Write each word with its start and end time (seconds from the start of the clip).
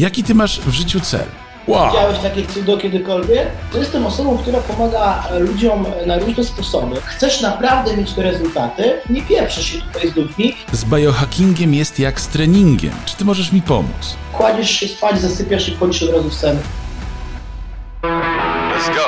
Jaki 0.00 0.24
ty 0.24 0.34
masz 0.34 0.60
w 0.60 0.70
życiu 0.72 1.00
cel? 1.00 1.26
Wow. 1.66 1.86
Widziałeś 1.90 2.18
takie 2.18 2.46
cudo 2.46 2.76
kiedykolwiek? 2.76 3.48
To 3.72 3.78
jestem 3.78 4.06
osobą, 4.06 4.38
która 4.38 4.58
pomaga 4.58 5.24
e, 5.30 5.38
ludziom 5.38 5.86
na 6.06 6.18
różne 6.18 6.44
sposoby. 6.44 6.96
Chcesz 7.04 7.40
naprawdę 7.40 7.96
mieć 7.96 8.12
te 8.12 8.22
rezultaty? 8.22 8.92
Nie 9.10 9.22
pieprzę 9.22 9.62
się 9.62 9.78
tutaj 9.78 10.10
z 10.10 10.16
ludźmi. 10.16 10.56
Z 10.72 10.84
biohackingiem 10.84 11.74
jest 11.74 11.98
jak 11.98 12.20
z 12.20 12.28
treningiem. 12.28 12.92
Czy 13.06 13.16
ty 13.16 13.24
możesz 13.24 13.52
mi 13.52 13.62
pomóc? 13.62 14.16
Kładziesz 14.32 14.70
się 14.70 14.88
spać, 14.88 15.20
zasypiasz 15.20 15.68
i 15.68 15.74
wchodzisz 15.76 16.02
od 16.02 16.10
razu 16.10 16.30
w 16.30 16.34
sen. 16.34 16.58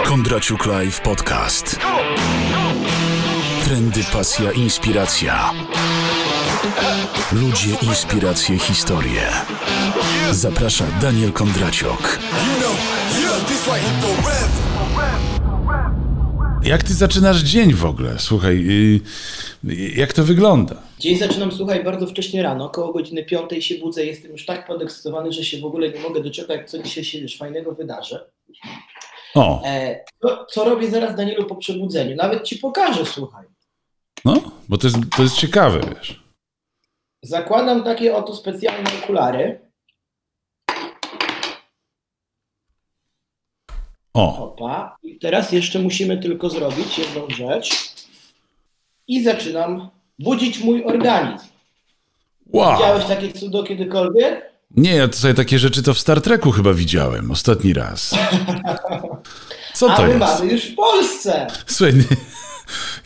Kondraciuk 0.04 0.66
Live 0.66 1.00
Podcast. 1.00 1.78
Trendy, 3.64 4.04
pasja, 4.12 4.52
inspiracja. 4.52 5.50
Ludzie, 7.32 7.70
inspiracje, 7.82 8.58
historie. 8.58 9.22
Zaprasza 10.30 10.84
Daniel 11.00 11.32
Kondraciuk. 11.32 12.18
Jak 16.64 16.82
ty 16.82 16.94
zaczynasz 16.94 17.40
dzień 17.42 17.72
w 17.72 17.84
ogóle? 17.84 18.18
Słuchaj, 18.18 18.64
yy, 19.64 19.74
jak 19.74 20.12
to 20.12 20.24
wygląda? 20.24 20.74
Dzień 20.98 21.18
zaczynam, 21.18 21.52
słuchaj, 21.52 21.84
bardzo 21.84 22.06
wcześnie 22.06 22.42
rano, 22.42 22.64
około 22.64 22.92
godziny 22.92 23.24
5 23.24 23.64
się 23.66 23.74
budzę, 23.78 24.04
jestem 24.04 24.32
już 24.32 24.46
tak 24.46 24.66
podekscytowany, 24.66 25.32
że 25.32 25.44
się 25.44 25.60
w 25.60 25.64
ogóle 25.64 25.88
nie 25.90 26.00
mogę 26.00 26.22
doczekać, 26.22 26.70
co 26.70 26.78
dzisiaj 26.82 27.04
się 27.04 27.18
już 27.18 27.36
fajnego 27.36 27.72
wydarzy. 27.72 28.18
O, 29.34 29.62
E, 29.64 30.04
co, 30.22 30.46
co 30.50 30.64
robię 30.64 30.90
zaraz, 30.90 31.16
Danielu, 31.16 31.44
po 31.44 31.56
przebudzeniu? 31.56 32.16
Nawet 32.16 32.42
ci 32.44 32.56
pokażę, 32.56 33.04
słuchaj. 33.06 33.44
no, 34.24 34.42
bo 34.68 34.78
to 34.78 34.86
jest, 34.86 34.98
to 35.16 35.22
jest 35.22 35.36
ciekawe, 35.36 35.80
wiesz. 35.96 36.21
Zakładam 37.22 37.84
takie 37.84 38.16
oto 38.16 38.34
specjalne 38.36 38.90
okulary. 39.02 39.60
O, 44.14 44.44
Opa. 44.52 44.96
I 45.02 45.18
teraz 45.18 45.52
jeszcze 45.52 45.78
musimy 45.78 46.18
tylko 46.18 46.50
zrobić 46.50 46.98
jedną 46.98 47.26
rzecz. 47.36 47.92
I 49.06 49.24
zaczynam 49.24 49.90
budzić 50.18 50.58
mój 50.58 50.84
organizm. 50.84 51.46
wow. 52.46 52.72
Widziałeś 52.76 53.04
takie 53.04 53.32
cudo 53.32 53.62
kiedykolwiek? 53.62 54.52
Nie, 54.76 54.94
ja 54.94 55.12
sobie 55.12 55.34
takie 55.34 55.58
rzeczy 55.58 55.82
to 55.82 55.94
w 55.94 55.98
Star 55.98 56.20
Treku 56.20 56.50
chyba 56.50 56.72
widziałem 56.74 57.30
ostatni 57.30 57.72
raz. 57.74 58.14
Co 59.74 59.90
A 59.92 59.96
to 59.96 60.02
my 60.02 60.08
jest? 60.08 60.20
mamy 60.20 60.52
już 60.52 60.64
w 60.64 60.74
Polsce. 60.74 61.46
Słuchaj, 61.66 61.94
nie, 61.94 62.04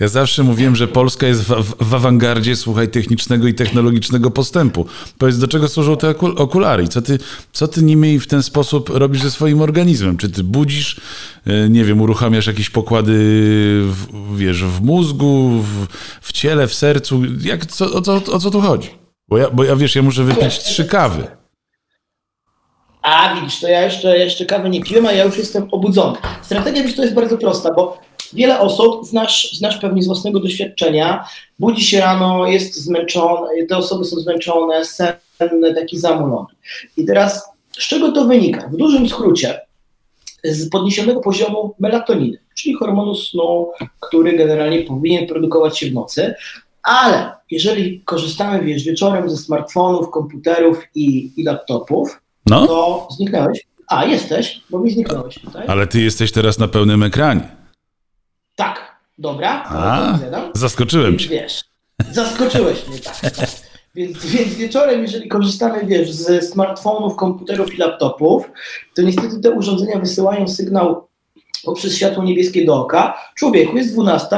ja 0.01 0.09
zawsze 0.09 0.43
mówiłem, 0.43 0.77
że 0.77 0.89
Polska 0.89 1.27
jest 1.27 1.43
w, 1.43 1.75
w, 1.85 1.95
awangardzie, 1.95 2.57
słuchaj, 2.57 2.89
technicznego 2.89 3.47
i 3.49 3.55
technologicznego 3.55 4.31
postępu. 4.31 4.87
Powiedz, 5.19 5.39
do 5.39 5.49
czego 5.49 5.69
służą 5.69 5.97
te 5.97 6.11
okul- 6.11 6.41
okulary? 6.41 6.89
Co 6.89 7.03
ty, 7.03 7.19
co 7.53 7.69
ty 7.69 7.83
nimi 7.83 8.21
w 8.21 8.27
ten 8.27 8.43
sposób 8.43 8.89
robisz 8.89 9.23
ze 9.23 9.31
swoim 9.31 9.61
organizmem? 9.61 10.17
Czy 10.17 10.29
ty 10.31 10.45
budzisz, 10.45 11.01
e, 11.47 11.69
nie 11.69 11.85
wiem, 11.85 12.01
uruchamiasz 12.01 12.47
jakieś 12.47 12.71
pokłady, 12.71 13.13
w, 13.83 14.37
wiesz, 14.37 14.65
w 14.65 14.83
mózgu, 14.83 15.51
w, 15.63 15.87
w 16.21 16.33
ciele, 16.33 16.67
w 16.67 16.75
sercu? 16.75 17.23
Jak, 17.41 17.67
co, 17.67 17.93
o, 17.93 18.01
co, 18.03 18.15
o 18.33 18.39
co 18.39 18.51
tu 18.51 18.61
chodzi? 18.61 18.91
Bo 19.29 19.39
ja, 19.39 19.51
bo 19.51 19.65
ja, 19.65 19.77
wiesz, 19.77 19.97
ja 19.97 20.03
muszę 20.03 20.25
wypić 20.25 20.59
trzy 20.59 20.85
kawy. 20.85 21.27
A 23.03 23.35
widzisz, 23.35 23.61
to 23.61 23.69
ja 23.69 23.83
jeszcze, 23.83 24.19
jeszcze 24.19 24.47
kawy 24.47 24.71
nie 24.71 24.83
piłem, 24.83 25.07
a 25.07 25.13
ja 25.13 25.25
już 25.25 25.39
jestem 25.39 25.69
obudzony. 25.73 26.19
Strategia 26.43 26.83
wiesz, 26.83 26.97
to 26.97 27.03
jest 27.03 27.15
bardzo 27.15 27.39
prosta, 27.39 27.75
bo 27.75 28.06
wiele 28.35 28.61
osób, 28.61 29.07
znasz, 29.07 29.53
znasz 29.53 29.79
pewnie 29.79 30.03
z 30.03 30.07
własnego 30.07 30.41
doświadczenia, 30.41 31.25
budzi 31.59 31.85
się 31.85 32.01
rano, 32.01 32.47
jest 32.47 32.75
zmęczone, 32.77 33.49
te 33.69 33.77
osoby 33.77 34.05
są 34.05 34.17
zmęczone, 34.17 34.85
senne, 34.85 35.75
taki 35.75 35.99
zamulony. 35.99 36.49
I 36.97 37.05
teraz 37.05 37.49
z 37.79 37.89
czego 37.89 38.13
to 38.13 38.25
wynika? 38.25 38.69
W 38.69 38.77
dużym 38.77 39.09
skrócie 39.09 39.61
z 40.45 40.71
podniesionego 40.71 41.21
poziomu 41.21 41.75
melatoniny, 41.79 42.39
czyli 42.55 42.75
hormonu 42.75 43.15
snu, 43.15 43.71
który 44.01 44.37
generalnie 44.37 44.83
powinien 44.83 45.27
produkować 45.27 45.79
się 45.79 45.91
w 45.91 45.95
nocy, 45.95 46.35
ale 46.83 47.33
jeżeli 47.51 48.01
korzystamy, 48.01 48.65
wiesz, 48.65 48.85
wieczorem 48.85 49.31
ze 49.31 49.37
smartfonów, 49.37 50.11
komputerów 50.11 50.79
i, 50.95 51.33
i 51.37 51.43
laptopów, 51.45 52.21
No, 52.47 52.67
to 52.67 53.09
zniknąłeś. 53.17 53.67
A, 53.89 54.05
jesteś, 54.05 54.61
bo 54.71 54.79
mi 54.79 54.91
zniknąłeś 54.91 55.35
tutaj. 55.39 55.65
ale 55.67 55.87
ty 55.87 56.01
jesteś 56.01 56.33
teraz 56.33 56.59
na 56.59 56.69
pełnym 56.69 57.03
ekranie. 57.03 57.49
Tak, 58.57 58.97
dobra, 59.19 59.65
A, 59.67 60.19
zaskoczyłem 60.55 61.19
cię. 61.19 61.29
wiesz, 61.29 61.65
zaskoczyłeś 62.13 62.89
mnie 62.89 62.99
tak. 62.99 63.15
Więc, 63.95 64.27
więc 64.27 64.55
wieczorem, 64.55 65.03
jeżeli 65.03 65.29
korzystamy, 65.29 65.87
wiesz, 65.87 66.13
z 66.13 66.51
smartfonów, 66.53 67.17
komputerów 67.17 67.75
i 67.75 67.77
laptopów, 67.77 68.51
to 68.95 69.03
niestety 69.03 69.41
te 69.41 69.51
urządzenia 69.51 69.99
wysyłają 69.99 70.49
sygnał 70.49 71.09
poprzez 71.65 71.97
światło 71.97 72.25
niebieskie 72.25 72.65
do 72.65 72.75
oka. 72.75 73.19
Człowieku, 73.35 73.77
jest 73.77 73.93
12 73.93 74.37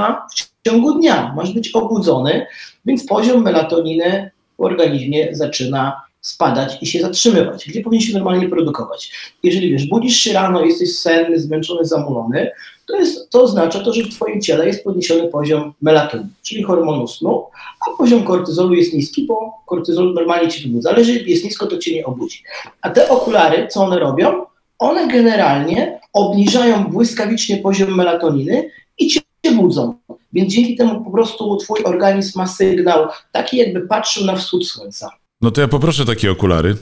w 0.62 0.68
ciągu 0.68 0.94
dnia, 0.94 1.32
masz 1.36 1.52
być 1.52 1.70
obudzony, 1.70 2.46
więc 2.84 3.06
poziom 3.06 3.42
melatoniny 3.42 4.30
w 4.58 4.62
organizmie 4.62 5.28
zaczyna 5.32 6.02
spadać 6.20 6.78
i 6.80 6.86
się 6.86 7.00
zatrzymywać, 7.00 7.68
gdzie 7.68 7.80
powinien 7.80 8.06
się 8.06 8.14
normalnie 8.14 8.48
produkować. 8.48 9.12
Jeżeli 9.42 9.70
wiesz, 9.70 9.86
budzisz 9.86 10.16
się 10.16 10.32
rano, 10.32 10.64
jesteś 10.64 10.98
senny, 10.98 11.40
zmęczony, 11.40 11.84
zamulony, 11.84 12.50
to, 12.86 12.96
jest, 12.96 13.30
to 13.30 13.42
oznacza 13.42 13.80
to, 13.80 13.92
że 13.92 14.02
w 14.02 14.14
Twoim 14.14 14.42
ciele 14.42 14.66
jest 14.66 14.84
podniesiony 14.84 15.28
poziom 15.28 15.72
melatoniny, 15.82 16.30
czyli 16.42 16.62
hormonu 16.62 17.08
snu, 17.08 17.46
a 17.88 17.96
poziom 17.98 18.22
kortyzolu 18.22 18.74
jest 18.74 18.94
niski, 18.94 19.26
bo 19.26 19.52
kortyzol 19.66 20.14
normalnie 20.14 20.48
Cię 20.48 20.68
wybudza, 20.68 20.90
ale 20.90 20.98
jeżeli 20.98 21.30
jest 21.30 21.44
nisko, 21.44 21.66
to 21.66 21.78
Cię 21.78 21.94
nie 21.94 22.06
obudzi. 22.06 22.42
A 22.82 22.90
te 22.90 23.08
okulary, 23.08 23.68
co 23.70 23.84
one 23.84 23.98
robią? 23.98 24.44
One 24.78 25.08
generalnie 25.08 26.00
obniżają 26.12 26.84
błyskawicznie 26.84 27.56
poziom 27.56 27.94
melatoniny 27.96 28.70
i 28.98 29.08
Cię 29.08 29.20
budzą. 29.56 29.94
Więc 30.32 30.52
dzięki 30.52 30.76
temu 30.76 31.04
po 31.04 31.10
prostu 31.10 31.56
Twój 31.56 31.84
organizm 31.84 32.38
ma 32.38 32.46
sygnał 32.46 33.08
taki, 33.32 33.56
jakby 33.56 33.80
patrzył 33.80 34.26
na 34.26 34.36
wschód 34.36 34.66
słońca. 34.66 35.10
No 35.40 35.50
to 35.50 35.60
ja 35.60 35.68
poproszę 35.68 36.04
takie 36.04 36.30
okulary. 36.30 36.76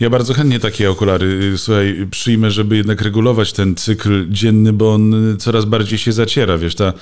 Ja 0.00 0.10
bardzo 0.10 0.34
chętnie 0.34 0.60
takie 0.60 0.90
okulary, 0.90 1.26
y, 1.26 1.58
słuchaj, 1.58 2.06
przyjmę, 2.10 2.50
żeby 2.50 2.76
jednak 2.76 3.00
regulować 3.00 3.52
ten 3.52 3.74
cykl 3.74 4.26
dzienny, 4.30 4.72
bo 4.72 4.94
on 4.94 5.32
y, 5.32 5.36
coraz 5.36 5.64
bardziej 5.64 5.98
się 5.98 6.12
zaciera, 6.12 6.58
wiesz, 6.58 6.74
ta, 6.74 6.92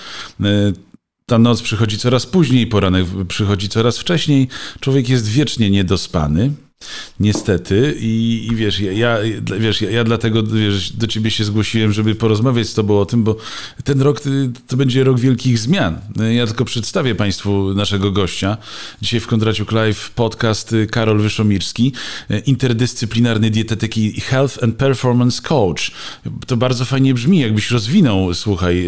y, 0.41 0.45
ta 1.27 1.39
noc 1.39 1.63
przychodzi 1.63 1.99
coraz 1.99 2.27
później, 2.27 2.67
poranek 2.67 3.07
przychodzi 3.29 3.69
coraz 3.69 3.99
wcześniej, 3.99 4.49
człowiek 4.81 5.09
jest 5.09 5.29
wiecznie 5.29 5.71
niedospany. 5.71 6.53
Niestety 7.21 7.97
i, 8.01 8.49
i 8.53 8.57
wiesz, 8.57 8.81
ja, 8.81 8.93
ja, 8.93 9.19
wiesz 9.59 9.81
ja, 9.83 9.91
ja 9.91 10.05
dlatego 10.05 10.43
wiesz, 10.43 10.93
do 10.93 11.07
ciebie 11.07 11.31
się 11.31 11.45
zgłosiłem, 11.45 11.93
żeby 11.93 12.15
porozmawiać 12.15 12.69
z 12.69 12.75
tobą 12.75 13.01
o 13.01 13.07
tym, 13.07 13.25
bo 13.25 13.37
ten 13.85 14.01
rok 14.01 14.27
y, 14.27 14.51
to 14.67 14.77
będzie 14.77 15.05
rok 15.05 15.21
wielkich 15.21 15.59
zmian. 15.59 15.99
Y, 16.21 16.35
Ja 16.35 16.47
tylko 16.47 16.65
przedstawię 16.65 17.15
państwu 17.15 17.75
naszego 17.75 18.11
gościa. 18.11 18.57
Dzisiaj 19.03 19.21
w 19.21 19.27
Kondraciuk 19.27 19.73
Live 19.73 20.11
podcast 20.11 20.73
y, 20.73 20.87
Karol 20.87 21.21
Wyszomirski, 21.21 21.93
interdyscyplinarny 22.47 23.51
dietetyk 23.51 23.95
health 24.23 24.65
and 24.65 24.77
performance 24.77 25.43
coach. 25.43 25.91
To 26.47 26.57
bardzo 26.57 26.85
fajnie 26.85 27.15
brzmi, 27.15 27.41
jakbyś 27.41 27.71
rozwinął, 27.71 28.35
słuchaj, 28.35 28.87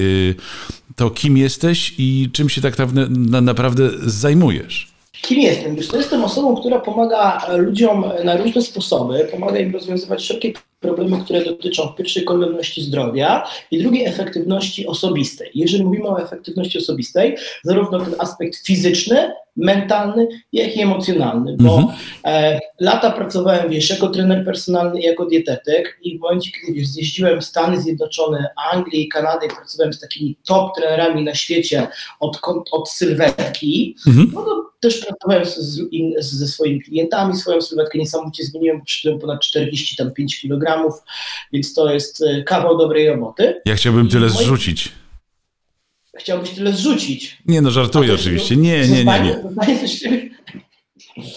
to 0.97 1.11
kim 1.11 1.37
jesteś 1.37 1.95
i 1.99 2.31
czym 2.33 2.49
się 2.49 2.61
tak 2.61 2.79
na, 2.79 2.87
na, 3.09 3.41
naprawdę 3.41 3.91
zajmujesz. 4.07 4.94
Kim 5.23 5.41
jestem? 5.41 5.77
To 5.77 5.97
jestem 5.97 6.25
osobą, 6.25 6.57
która 6.57 6.81
pomaga 6.81 7.47
e, 7.49 7.57
ludziom 7.57 8.05
na 8.25 8.37
różne 8.37 8.63
sposoby, 8.63 9.29
pomaga 9.31 9.59
im 9.59 9.73
rozwiązywać 9.73 10.23
wszelkie 10.23 10.53
problemy, 10.81 11.25
które 11.25 11.45
dotyczą 11.45 11.89
w 11.89 11.97
pierwszej 11.97 12.25
kolejności 12.25 12.83
zdrowia 12.83 13.47
i 13.71 13.79
drugiej 13.83 14.05
efektywności 14.07 14.87
osobistej. 14.87 15.51
Jeżeli 15.55 15.85
mówimy 15.85 16.09
o 16.09 16.23
efektywności 16.23 16.79
osobistej, 16.79 17.37
zarówno 17.65 18.01
ten 18.01 18.15
aspekt 18.19 18.67
fizyczny, 18.67 19.33
mentalny, 19.57 20.29
jak 20.53 20.77
i 20.77 20.81
emocjonalny, 20.83 21.57
bo 21.61 21.77
Mhm. 21.79 21.99
e, 22.25 22.61
lata 22.81 23.11
pracowałem, 23.11 23.71
wiesz, 23.71 23.91
jako 23.91 24.09
trener 24.09 24.45
personalny 24.45 25.01
i 25.01 25.05
jako 25.05 25.27
dietetyk 25.27 25.99
i 26.03 26.19
w 26.19 26.21
momencie, 26.21 26.51
kiedy 26.51 26.73
wiesz, 26.79 26.87
zjeździłem 26.89 27.43
Stany 27.43 27.81
Zjednoczone, 27.81 28.47
Anglię 28.73 29.01
i 29.01 29.09
Kanadę 29.09 29.47
i 29.47 29.51
pracowałem 29.51 29.93
z 29.93 30.01
takimi 30.01 30.37
top 30.47 30.75
trenerami 30.77 31.25
na 31.25 31.35
świecie 31.35 31.89
od, 32.21 32.41
od 32.73 32.91
sylwetki, 32.91 33.97
Mhm. 34.07 34.31
no 34.35 34.43
to 34.43 34.71
też 34.81 35.07
pracowałem 35.07 35.45
z, 35.47 35.57
z, 35.59 35.81
z, 36.19 36.33
ze 36.35 36.47
swoimi 36.47 36.83
klientami, 36.83 37.37
swoją 37.37 37.61
sylwetkę 37.61 37.99
niesamowicie 37.99 38.45
zmieniłem, 38.45 38.83
przytyłem 38.83 39.19
ponad 39.19 39.41
45 39.41 40.41
kg, 40.41 40.93
więc 41.53 41.75
to 41.75 41.95
jest 41.95 42.23
e, 42.23 42.43
kawał 42.43 42.79
dobrej 42.79 43.09
roboty. 43.09 43.61
Ja 43.67 43.75
chciałbym 43.75 44.09
tyle 44.09 44.27
Moi- 44.27 44.43
zrzucić. 44.45 44.93
Chciałbyś 46.19 46.51
tyle 46.51 46.73
zrzucić. 46.73 47.39
Nie 47.47 47.61
no, 47.61 47.71
żartuję 47.71 48.09
to- 48.09 48.15
oczywiście. 48.15 48.57
Nie, 48.57 48.89
nie, 48.89 49.05
nie, 49.05 49.37
nie. 49.67 49.89
ciebie? 49.89 50.31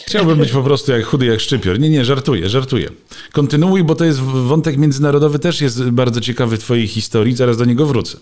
Chciałbym 0.05 0.39
być 0.39 0.51
po 0.51 0.63
prostu 0.63 0.91
jak 0.91 1.05
chudy, 1.05 1.25
jak 1.25 1.39
szczypior. 1.39 1.79
Nie, 1.79 1.89
nie, 1.89 2.05
żartuję, 2.05 2.49
żartuję. 2.49 2.89
Kontynuuj, 3.31 3.83
bo 3.83 3.95
to 3.95 4.05
jest 4.05 4.19
wątek 4.19 4.77
międzynarodowy, 4.77 5.39
też 5.39 5.61
jest 5.61 5.89
bardzo 5.89 6.21
ciekawy 6.21 6.57
w 6.57 6.59
twojej 6.59 6.87
historii, 6.87 7.35
zaraz 7.35 7.57
do 7.57 7.65
niego 7.65 7.85
wrócę. 7.85 8.17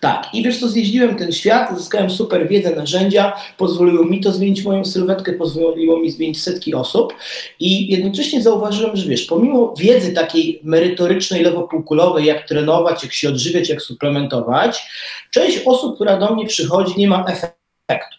Tak, 0.00 0.34
i 0.34 0.42
wiesz 0.42 0.60
co, 0.60 0.68
zjeździłem 0.68 1.16
ten 1.16 1.32
świat, 1.32 1.78
zyskałem 1.78 2.10
super 2.10 2.48
wiedzę, 2.48 2.76
narzędzia, 2.76 3.32
pozwoliło 3.56 4.04
mi 4.04 4.20
to 4.20 4.32
zmienić 4.32 4.64
moją 4.64 4.84
sylwetkę, 4.84 5.32
pozwoliło 5.32 6.00
mi 6.00 6.10
zmienić 6.10 6.42
setki 6.42 6.74
osób 6.74 7.14
i 7.60 7.92
jednocześnie 7.92 8.42
zauważyłem, 8.42 8.96
że 8.96 9.08
wiesz, 9.08 9.24
pomimo 9.24 9.74
wiedzy 9.78 10.12
takiej 10.12 10.60
merytorycznej, 10.64 11.42
lewopółkulowej, 11.42 12.24
jak 12.24 12.48
trenować, 12.48 13.02
jak 13.02 13.12
się 13.12 13.28
odżywiać, 13.28 13.68
jak 13.68 13.82
suplementować, 13.82 14.82
część 15.30 15.60
osób, 15.66 15.94
która 15.94 16.18
do 16.18 16.34
mnie 16.34 16.46
przychodzi, 16.46 16.94
nie 16.96 17.08
ma 17.08 17.24
efektów. 17.24 18.16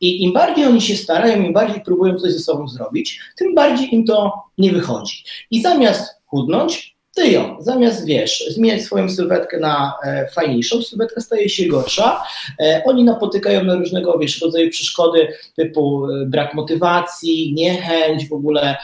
I 0.00 0.22
im 0.22 0.32
bardziej 0.32 0.66
oni 0.66 0.80
się 0.80 0.96
starają, 0.96 1.42
im 1.42 1.52
bardziej 1.52 1.80
próbują 1.80 2.18
coś 2.18 2.32
ze 2.32 2.40
sobą 2.40 2.68
zrobić, 2.68 3.20
tym 3.36 3.54
bardziej 3.54 3.94
im 3.94 4.04
to 4.04 4.32
nie 4.58 4.72
wychodzi. 4.72 5.24
I 5.50 5.62
zamiast 5.62 6.14
chudnąć, 6.26 6.89
tyją. 7.14 7.56
Zamiast, 7.60 8.06
wiesz, 8.06 8.44
zmieniać 8.48 8.82
swoją 8.82 9.08
sylwetkę 9.08 9.58
na 9.60 9.92
e, 10.04 10.28
fajniejszą, 10.28 10.82
sylwetka 10.82 11.20
staje 11.20 11.48
się 11.48 11.66
gorsza. 11.66 12.22
E, 12.60 12.82
oni 12.84 13.04
napotykają 13.04 13.64
na 13.64 13.74
różnego, 13.74 14.18
wiesz, 14.18 14.40
rodzaju 14.42 14.70
przeszkody 14.70 15.28
typu 15.56 16.06
e, 16.10 16.26
brak 16.26 16.54
motywacji, 16.54 17.52
niechęć 17.54 18.28
w 18.28 18.32
ogóle, 18.32 18.76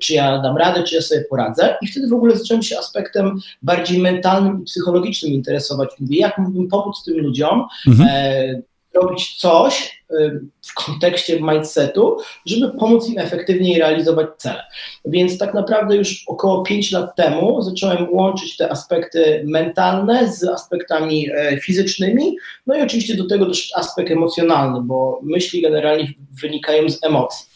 czy 0.00 0.14
ja 0.14 0.38
dam 0.38 0.56
radę, 0.56 0.82
czy 0.82 0.94
ja 0.94 1.00
sobie 1.00 1.24
poradzę. 1.30 1.76
I 1.82 1.86
wtedy 1.86 2.08
w 2.08 2.12
ogóle 2.12 2.36
zacząłem 2.36 2.62
się 2.62 2.78
aspektem 2.78 3.40
bardziej 3.62 3.98
mentalnym 3.98 4.62
i 4.62 4.64
psychologicznym 4.64 5.32
interesować. 5.32 5.88
Mówię, 6.00 6.18
jak 6.18 6.38
mógłbym 6.38 6.68
pomóc 6.68 7.02
tym 7.04 7.18
ludziom, 7.18 7.66
Mhm. 7.86 8.62
Robić 8.94 9.36
coś 9.36 10.04
y, 10.10 10.40
w 10.62 10.74
kontekście 10.74 11.40
mindsetu, 11.40 12.16
żeby 12.46 12.78
pomóc 12.78 13.08
im 13.08 13.18
efektywniej 13.18 13.78
realizować 13.78 14.26
cele. 14.38 14.62
Więc 15.04 15.38
tak 15.38 15.54
naprawdę 15.54 15.96
już 15.96 16.24
około 16.26 16.62
5 16.62 16.92
lat 16.92 17.16
temu 17.16 17.62
zacząłem 17.62 18.06
łączyć 18.12 18.56
te 18.56 18.70
aspekty 18.70 19.42
mentalne 19.46 20.32
z 20.32 20.44
aspektami 20.44 21.28
e, 21.34 21.60
fizycznymi, 21.60 22.36
no 22.66 22.76
i 22.76 22.82
oczywiście 22.82 23.16
do 23.16 23.26
tego 23.26 23.46
też 23.46 23.72
aspekt 23.76 24.10
emocjonalny, 24.10 24.80
bo 24.82 25.20
myśli 25.22 25.62
generalnie 25.62 26.08
wynikają 26.42 26.90
z 26.90 27.04
emocji. 27.04 27.53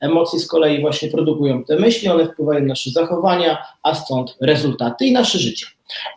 Emocje 0.00 0.40
z 0.40 0.46
kolei 0.46 0.80
właśnie 0.80 1.08
produkują 1.08 1.64
te 1.64 1.76
myśli, 1.76 2.08
one 2.08 2.26
wpływają 2.26 2.60
na 2.60 2.66
nasze 2.66 2.90
zachowania, 2.90 3.58
a 3.82 3.94
stąd 3.94 4.36
rezultaty 4.40 5.06
i 5.06 5.12
nasze 5.12 5.38
życie. 5.38 5.66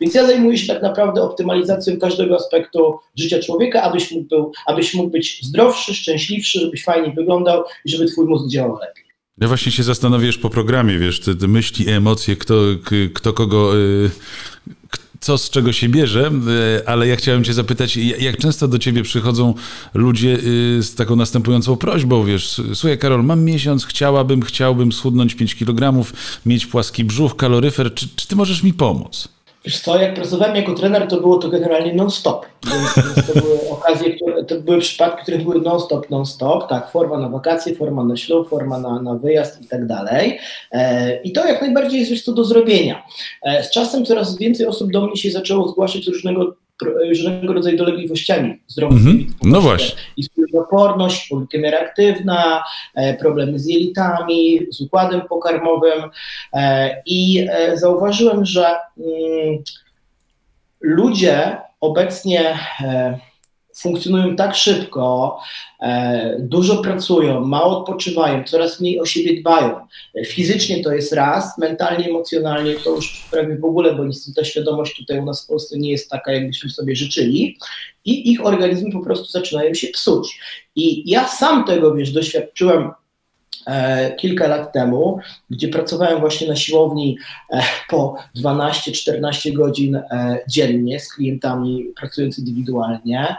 Więc 0.02 0.14
ja 0.14 0.26
zajmuję 0.28 0.58
się 0.58 0.68
tak 0.68 0.84
naprawdę 0.84 1.22
optymalizacją 1.22 1.98
każdego 1.98 2.36
aspektu 2.36 3.00
życia 3.16 3.40
człowieka, 3.40 3.82
abyś 3.82 4.12
mógł, 4.12 4.28
był, 4.28 4.52
abyś 4.66 4.94
mógł 4.94 5.10
być 5.10 5.40
zdrowszy, 5.44 5.94
szczęśliwszy, 5.94 6.60
żebyś 6.60 6.84
fajnie 6.84 7.14
wyglądał 7.14 7.64
i 7.86 7.90
żeby 7.90 8.06
twój 8.06 8.26
mózg 8.26 8.50
działał 8.50 8.78
lepiej. 8.80 9.04
Ja 9.42 9.48
właśnie 9.48 9.72
się 9.72 9.84
zastanawiasz 9.84 10.38
po 10.38 10.50
programie, 10.50 11.00
wiesz, 11.00 11.20
te, 11.20 11.36
te 11.36 11.48
myśli, 11.48 11.90
emocje, 11.90 12.36
kto, 12.36 12.56
kto 13.14 13.34
kogo, 13.34 13.78
y, 13.78 14.10
co 15.20 15.38
z 15.38 15.50
czego 15.50 15.74
się 15.74 15.90
bierze, 15.90 16.32
y, 16.80 16.88
ale 16.88 17.08
ja 17.08 17.16
chciałem 17.16 17.44
cię 17.44 17.54
zapytać, 17.54 17.98
ja- 17.98 18.18
jak 18.18 18.38
często 18.38 18.68
do 18.68 18.80
ciebie 18.80 19.04
przychodzą 19.04 19.54
ludzie 19.94 20.38
y, 20.44 20.84
z 20.84 20.96
taką 20.96 21.16
następującą 21.16 21.76
prośbą, 21.76 22.24
wiesz, 22.26 22.62
słuchaj 22.74 22.98
Karol, 22.98 23.24
mam 23.24 23.44
miesiąc, 23.44 23.86
chciałabym, 23.86 24.42
chciałbym 24.42 24.92
schudnąć 24.92 25.36
5 25.36 25.56
kg, 25.56 26.06
mieć 26.46 26.66
płaski 26.66 27.04
brzuch, 27.04 27.36
kaloryfer, 27.36 27.94
czy, 27.94 28.08
czy 28.16 28.28
ty 28.28 28.36
możesz 28.36 28.64
mi 28.64 28.74
pomóc? 28.74 29.28
Wiesz 29.68 29.80
co, 29.80 30.02
jak 30.02 30.14
pracowałem 30.14 30.56
jako 30.56 30.74
trener, 30.74 31.08
to 31.08 31.22
było 31.22 31.38
to 31.38 31.50
generalnie 31.50 31.94
non-stop. 31.94 32.46
Więc, 32.66 33.28
to 33.28 33.42
były 33.42 33.70
okazje, 33.70 34.16
które, 34.16 34.44
to 34.44 34.56
były 34.62 34.80
przypadki, 34.80 35.22
które 35.24 35.38
były 35.38 35.62
non-stop, 35.62 36.10
non-stop. 36.10 36.70
Tak, 36.70 36.92
forma 36.92 37.18
na 37.18 37.30
wakacje, 37.30 37.76
forma 37.76 38.04
na 38.04 38.18
ślub, 38.18 38.50
forma 38.50 38.80
na, 38.80 39.02
na 39.02 39.16
wyjazd 39.16 39.62
i 39.62 39.68
tak 39.68 39.86
dalej. 39.86 40.40
E, 40.72 41.22
I 41.22 41.32
to 41.32 41.48
jak 41.48 41.62
najbardziej 41.62 42.00
jest 42.00 42.12
wiesz, 42.12 42.24
co 42.24 42.34
do 42.34 42.44
zrobienia. 42.44 43.04
E, 43.44 43.64
z 43.64 43.72
czasem 43.72 44.06
coraz 44.06 44.38
więcej 44.38 44.68
osób 44.68 44.92
do 44.92 45.02
mnie 45.02 45.18
się 45.18 45.32
zaczęło 45.32 45.68
zgłaszać 45.68 46.08
różnego, 46.08 46.56
różnego 46.86 47.54
rodzaju 47.54 47.78
dolegliwościami 47.78 48.60
zdrowotnymi. 48.68 49.22
Mhm. 49.22 49.34
No 49.44 49.62
właśnie. 49.62 49.96
Insulinoporność, 50.18 51.30
glikemia 51.32 51.72
reaktywna, 51.72 52.64
e, 52.96 53.14
problemy 53.14 53.60
z 53.60 53.66
jelitami, 53.66 54.60
z 54.72 54.82
układem 54.82 55.22
pokarmowym 55.22 56.04
e, 56.54 57.02
i 57.06 57.48
e, 57.52 57.78
zauważyłem, 57.78 58.46
że 58.46 58.66
mm, 58.98 59.64
ludzie 60.82 61.58
obecnie 61.82 62.60
e, 62.82 63.20
funkcjonują 63.82 64.36
tak 64.36 64.56
szybko, 64.56 65.40
e, 65.82 66.38
dużo 66.40 66.78
pracują, 66.78 67.46
mało 67.46 67.80
odpoczywają, 67.80 68.44
coraz 68.44 68.82
mniej 68.82 69.00
o 69.00 69.06
siebie 69.06 69.42
dbają. 69.42 69.76
Fizycznie 70.26 70.84
to 70.84 70.94
jest 70.94 71.14
raz, 71.14 71.58
mentalnie, 71.58 72.10
emocjonalnie 72.10 72.76
to 72.76 72.90
już 72.90 73.28
prawie 73.32 73.58
w 73.58 73.66
ogóle, 73.66 73.96
bo 73.96 74.04
ta 74.36 74.44
świadomość 74.44 74.98
tutaj 74.98 75.20
u 75.20 75.26
nas 75.26 75.44
w 75.44 75.48
Polsce 75.48 75.78
nie 75.78 75.92
jest 75.92 76.10
taka, 76.10 76.32
jakbyśmy 76.32 76.70
sobie 76.70 76.96
życzyli 76.96 77.58
i 78.06 78.32
ich 78.32 78.46
organizmy 78.46 78.92
po 78.92 79.00
prostu 79.00 79.26
zaczynają 79.26 79.74
się 79.74 79.88
psuć. 79.88 80.40
I 80.76 81.12
ja 81.12 81.28
sam 81.28 81.66
tego, 81.66 81.96
wiesz, 81.96 82.12
doświadczyłem 82.12 82.92
kilka 84.18 84.48
lat 84.48 84.74
temu, 84.74 85.20
gdzie 85.50 85.68
pracowałem 85.68 86.20
właśnie 86.20 86.48
na 86.48 86.56
siłowni 86.56 87.18
e, 87.50 87.62
po 87.90 88.16
12-14 88.38 89.54
godzin 89.54 89.96
e, 89.96 90.40
dziennie 90.50 91.00
z 91.00 91.14
klientami 91.14 91.86
pracując 92.00 92.40
indywidualnie. 92.40 93.36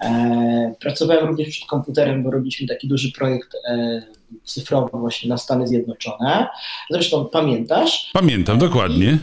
E, 0.00 0.74
Pracowałem 0.80 1.26
również 1.26 1.48
przed 1.48 1.68
komputerem, 1.68 2.22
bo 2.22 2.30
robiliśmy 2.30 2.66
taki 2.68 2.88
duży 2.88 3.12
projekt 3.12 3.54
e, 3.68 4.02
cyfrowy 4.44 4.90
właśnie 4.98 5.28
na 5.28 5.38
Stany 5.38 5.66
Zjednoczone. 5.68 6.46
Zresztą 6.90 7.24
pamiętasz, 7.24 8.10
Pamiętam, 8.12 8.58
dokładnie. 8.58 9.18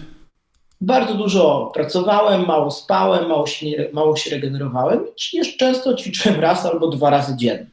bardzo 0.82 1.14
dużo 1.14 1.72
pracowałem, 1.74 2.46
mało 2.46 2.72
spałem, 2.72 3.28
mało 3.30 3.48
się, 3.48 3.66
mało 3.94 4.16
się 4.16 4.30
regenerowałem 4.30 5.06
i 5.34 5.58
często 5.58 5.94
ćwiczyłem 5.94 6.40
raz 6.40 6.66
albo 6.66 6.88
dwa 6.88 7.10
razy 7.10 7.36
dziennie. 7.38 7.68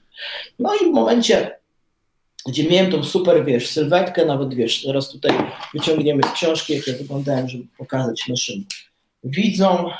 No 0.59 0.71
i 0.75 0.91
w 0.91 0.95
momencie, 0.95 1.62
gdzie 2.49 2.69
miałem 2.71 2.93
tą 2.93 3.05
super, 3.05 3.45
wiesz, 3.45 3.69
sylwetkę, 3.69 4.25
nawet 4.27 4.55
wiesz, 4.55 4.83
teraz 4.83 5.09
tutaj 5.09 5.33
wyciągniemy 5.75 6.23
z 6.23 6.33
książki, 6.33 6.73
jak 6.77 6.87
ja 6.87 6.95
wyglądałem, 6.99 7.49
żeby 7.49 7.65
pokazać 7.79 8.29
naszym 8.29 8.65
widzom. 9.25 9.91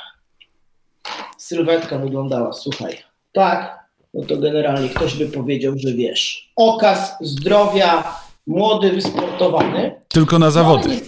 Sylwetka 1.37 1.97
wyglądała, 1.97 2.53
słuchaj, 2.53 2.97
tak, 3.33 3.83
no 4.13 4.25
to 4.25 4.37
generalnie 4.37 4.89
ktoś 4.89 5.15
by 5.15 5.25
powiedział, 5.25 5.73
że 5.77 5.93
wiesz, 5.93 6.51
okaz 6.55 7.15
zdrowia, 7.21 8.19
młody, 8.47 8.91
wysportowany, 8.91 10.01
Tylko 10.07 10.39
na 10.39 10.45
no, 10.45 10.51
zawody. 10.51 10.89
nie- 10.89 10.99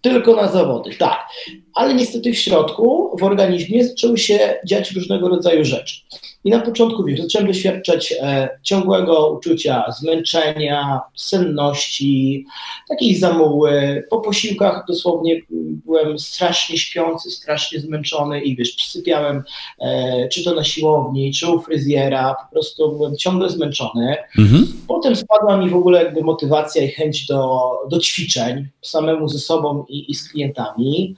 Tylko 0.00 0.36
na 0.36 0.48
zawody, 0.48 0.94
tak. 0.96 1.28
Ale 1.76 1.94
niestety 1.94 2.32
w 2.32 2.38
środku, 2.38 3.16
w 3.20 3.22
organizmie 3.22 3.84
zaczęły 3.84 4.18
się 4.18 4.54
dziać 4.64 4.92
różnego 4.92 5.28
rodzaju 5.28 5.64
rzeczy. 5.64 5.96
I 6.44 6.50
na 6.50 6.60
początku, 6.60 7.04
wiesz, 7.04 7.20
zacząłem 7.20 7.46
doświadczać 7.46 8.14
e, 8.20 8.48
ciągłego 8.62 9.32
uczucia 9.32 9.84
zmęczenia, 10.00 11.00
senności, 11.16 12.46
takiej 12.88 13.16
zamuły. 13.16 14.04
Po 14.10 14.20
posiłkach 14.20 14.84
dosłownie 14.88 15.34
mm, 15.34 15.82
byłem 15.86 16.18
strasznie 16.18 16.78
śpiący, 16.78 17.30
strasznie 17.30 17.80
zmęczony 17.80 18.40
i 18.40 18.56
wiesz, 18.56 18.72
przysypiałem 18.72 19.42
e, 19.80 20.28
czy 20.28 20.44
to 20.44 20.54
na 20.54 20.64
siłowni, 20.64 21.32
czy 21.32 21.50
u 21.50 21.60
fryzjera, 21.60 22.36
po 22.44 22.52
prostu 22.52 22.92
byłem 22.92 23.16
ciągle 23.16 23.50
zmęczony. 23.50 24.16
Mhm. 24.38 24.66
Potem 24.88 25.16
spadła 25.16 25.56
mi 25.56 25.70
w 25.70 25.76
ogóle 25.76 26.04
jakby 26.04 26.22
motywacja 26.22 26.82
i 26.82 26.88
chęć 26.88 27.26
do, 27.26 27.70
do 27.90 27.98
ćwiczeń 27.98 28.68
samemu 28.82 29.28
ze 29.28 29.38
sobą 29.38 29.84
i, 29.88 30.10
i 30.10 30.14
z 30.14 30.28
klientami. 30.28 31.14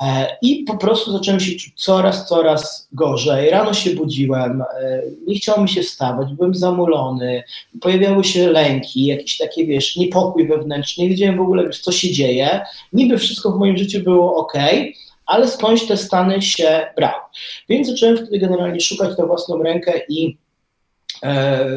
E, 0.00 0.36
I 0.42 0.64
po 0.64 0.76
prostu 0.76 1.12
zacząłem 1.12 1.40
się 1.40 1.52
czuć 1.52 1.72
coraz, 1.76 2.28
coraz 2.28 2.88
gorzej. 2.92 3.50
Rano 3.50 3.74
się 3.74 3.90
budziłem, 3.90 4.62
e, 4.62 5.02
nie 5.26 5.34
chciało 5.34 5.62
mi 5.62 5.68
się 5.68 5.82
wstawać, 5.82 6.32
byłem 6.32 6.54
zamulony, 6.54 7.42
pojawiały 7.80 8.24
się 8.24 8.50
lęki, 8.50 9.06
jakieś 9.06 9.36
takie, 9.36 9.66
wiesz, 9.66 9.96
niepokój 9.96 10.48
wewnętrzny, 10.48 11.04
nie 11.04 11.10
wiedziałem 11.10 11.36
w 11.36 11.40
ogóle, 11.40 11.70
co 11.70 11.92
się 11.92 12.12
dzieje. 12.12 12.60
Niby 12.92 13.18
wszystko 13.18 13.52
w 13.52 13.58
moim 13.58 13.76
życiu 13.76 14.00
było 14.00 14.36
ok, 14.36 14.52
ale 15.26 15.48
skądś 15.48 15.86
te 15.86 15.96
stany 15.96 16.42
się 16.42 16.86
brały. 16.96 17.22
Więc 17.68 17.88
zacząłem 17.88 18.16
wtedy 18.16 18.38
generalnie 18.38 18.80
szukać 18.80 19.18
na 19.18 19.26
własną 19.26 19.62
rękę 19.62 19.92
i 20.08 20.36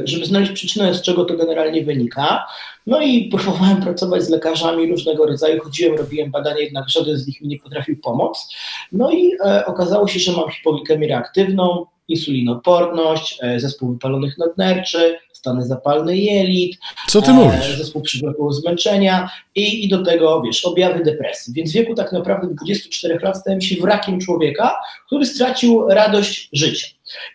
żeby 0.03 0.25
znaleźć 0.25 0.51
przyczynę, 0.51 0.93
z 0.93 1.01
czego 1.01 1.25
to 1.25 1.37
generalnie 1.37 1.83
wynika. 1.83 2.45
No 2.87 3.01
i 3.01 3.29
próbowałem 3.29 3.81
pracować 3.81 4.23
z 4.23 4.29
lekarzami 4.29 4.91
różnego 4.91 5.25
rodzaju, 5.25 5.63
chodziłem, 5.63 5.97
robiłem 5.97 6.31
badania, 6.31 6.59
jednak 6.59 6.89
żaden 6.89 7.17
z 7.17 7.27
nich 7.27 7.41
mi 7.41 7.47
nie 7.47 7.59
potrafił 7.59 7.97
pomóc. 7.97 8.49
No 8.91 9.11
i 9.11 9.31
e, 9.45 9.65
okazało 9.65 10.07
się, 10.07 10.19
że 10.19 10.31
mam 10.31 10.49
hipoglikemię 10.49 11.07
reaktywną, 11.07 11.85
insulinoporność, 12.07 13.39
e, 13.41 13.59
zespół 13.59 13.91
wypalonych 13.91 14.37
nadnerczy, 14.37 15.15
stany 15.33 15.65
zapalne 15.65 16.17
jelit, 16.17 16.77
Co 17.07 17.21
ty 17.21 17.31
e, 17.31 17.33
mówisz? 17.33 17.77
zespół 17.77 18.01
przewlekłego 18.01 18.51
zmęczenia 18.51 19.29
i, 19.55 19.85
i 19.85 19.89
do 19.89 20.03
tego, 20.03 20.41
wiesz, 20.41 20.65
objawy 20.65 21.03
depresji. 21.03 21.53
Więc 21.53 21.71
w 21.71 21.73
wieku 21.73 21.95
tak 21.95 22.11
naprawdę 22.11 22.47
24 22.53 23.19
lat 23.23 23.37
stałem 23.37 23.61
się 23.61 23.81
wrakiem 23.81 24.19
człowieka, 24.19 24.75
który 25.07 25.25
stracił 25.25 25.87
radość 25.89 26.49
życia. 26.53 26.87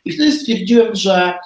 I 0.04 0.12
wtedy 0.12 0.32
stwierdziłem, 0.32 0.94
że 0.94 1.14
e, 1.14 1.38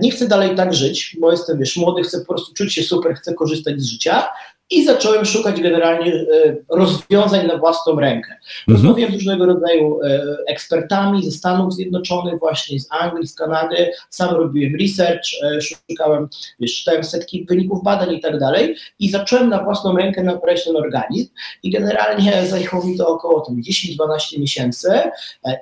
nie 0.00 0.10
chcę 0.10 0.28
dalej 0.28 0.56
tak 0.56 0.74
żyć, 0.74 1.16
bo 1.20 1.30
jestem, 1.30 1.58
wiesz, 1.58 1.76
młody, 1.76 2.02
chcę 2.02 2.20
po 2.20 2.26
prostu 2.26 2.54
czuć 2.54 2.74
się 2.74 2.82
super, 2.82 3.14
chcę 3.14 3.34
korzystać 3.34 3.80
z 3.80 3.86
życia 3.86 4.26
i 4.70 4.84
zacząłem 4.84 5.24
szukać 5.24 5.60
generalnie 5.60 6.12
e, 6.14 6.56
rozwiązań 6.70 7.46
na 7.46 7.58
własną 7.58 8.00
rękę. 8.00 8.32
Mhm. 8.32 8.42
Rozmawiałem 8.68 9.12
z 9.12 9.14
różnego 9.14 9.46
rodzaju 9.46 10.00
e, 10.02 10.36
ekspertami 10.46 11.24
ze 11.24 11.30
Stanów 11.30 11.74
Zjednoczonych, 11.74 12.38
właśnie 12.38 12.80
z 12.80 12.86
Anglii, 12.90 13.26
z 13.26 13.34
Kanady, 13.34 13.90
sam 14.10 14.34
robiłem 14.34 14.76
research, 14.80 15.22
e, 15.42 15.60
szukałem, 15.60 16.28
wiesz, 16.60 16.74
czytałem 16.74 17.04
setki 17.04 17.46
wyników 17.48 17.82
badań 17.82 18.14
i 18.14 18.20
tak 18.20 18.38
dalej. 18.38 18.76
I 18.98 19.10
zacząłem 19.10 19.48
na 19.48 19.64
własną 19.64 19.96
rękę 19.96 20.22
naprawiać 20.22 20.64
ten 20.64 20.76
organizm. 20.76 21.30
I 21.62 21.70
generalnie 21.70 22.32
zajęło 22.50 22.84
mi 22.84 22.98
to 22.98 23.08
około 23.08 23.40
tam 23.40 23.56
10-12 23.56 24.38
miesięcy. 24.38 24.88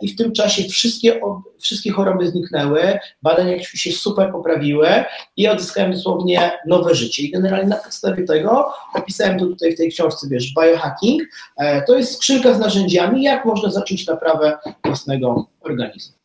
I 0.01 0.09
w 0.09 0.17
tym 0.17 0.33
czasie 0.33 0.63
wszystkie, 0.69 1.21
wszystkie 1.59 1.91
choroby 1.91 2.31
zniknęły, 2.31 2.99
badania 3.23 3.63
się 3.63 3.93
super 3.93 4.33
poprawiły. 4.33 4.89
I 5.37 5.49
odzyskałem 5.49 5.93
dosłownie 5.93 6.53
nowe 6.67 6.95
życie. 6.95 7.23
I 7.23 7.31
generalnie 7.31 7.69
na 7.69 7.77
podstawie 7.77 8.25
tego 8.25 8.73
opisałem 8.95 9.39
to 9.39 9.47
tutaj 9.47 9.75
w 9.75 9.77
tej 9.77 9.91
książce, 9.91 10.29
wiesz, 10.31 10.55
biohacking, 10.61 11.23
e, 11.57 11.83
to 11.83 11.97
jest 11.99 12.15
skrzynka 12.15 12.55
z 12.55 12.59
narzędziami, 12.59 13.23
jak 13.23 13.45
można 13.45 13.71
zacząć 13.71 14.07
naprawę 14.07 14.59
własnego 14.85 15.47
organizmu. 15.61 16.22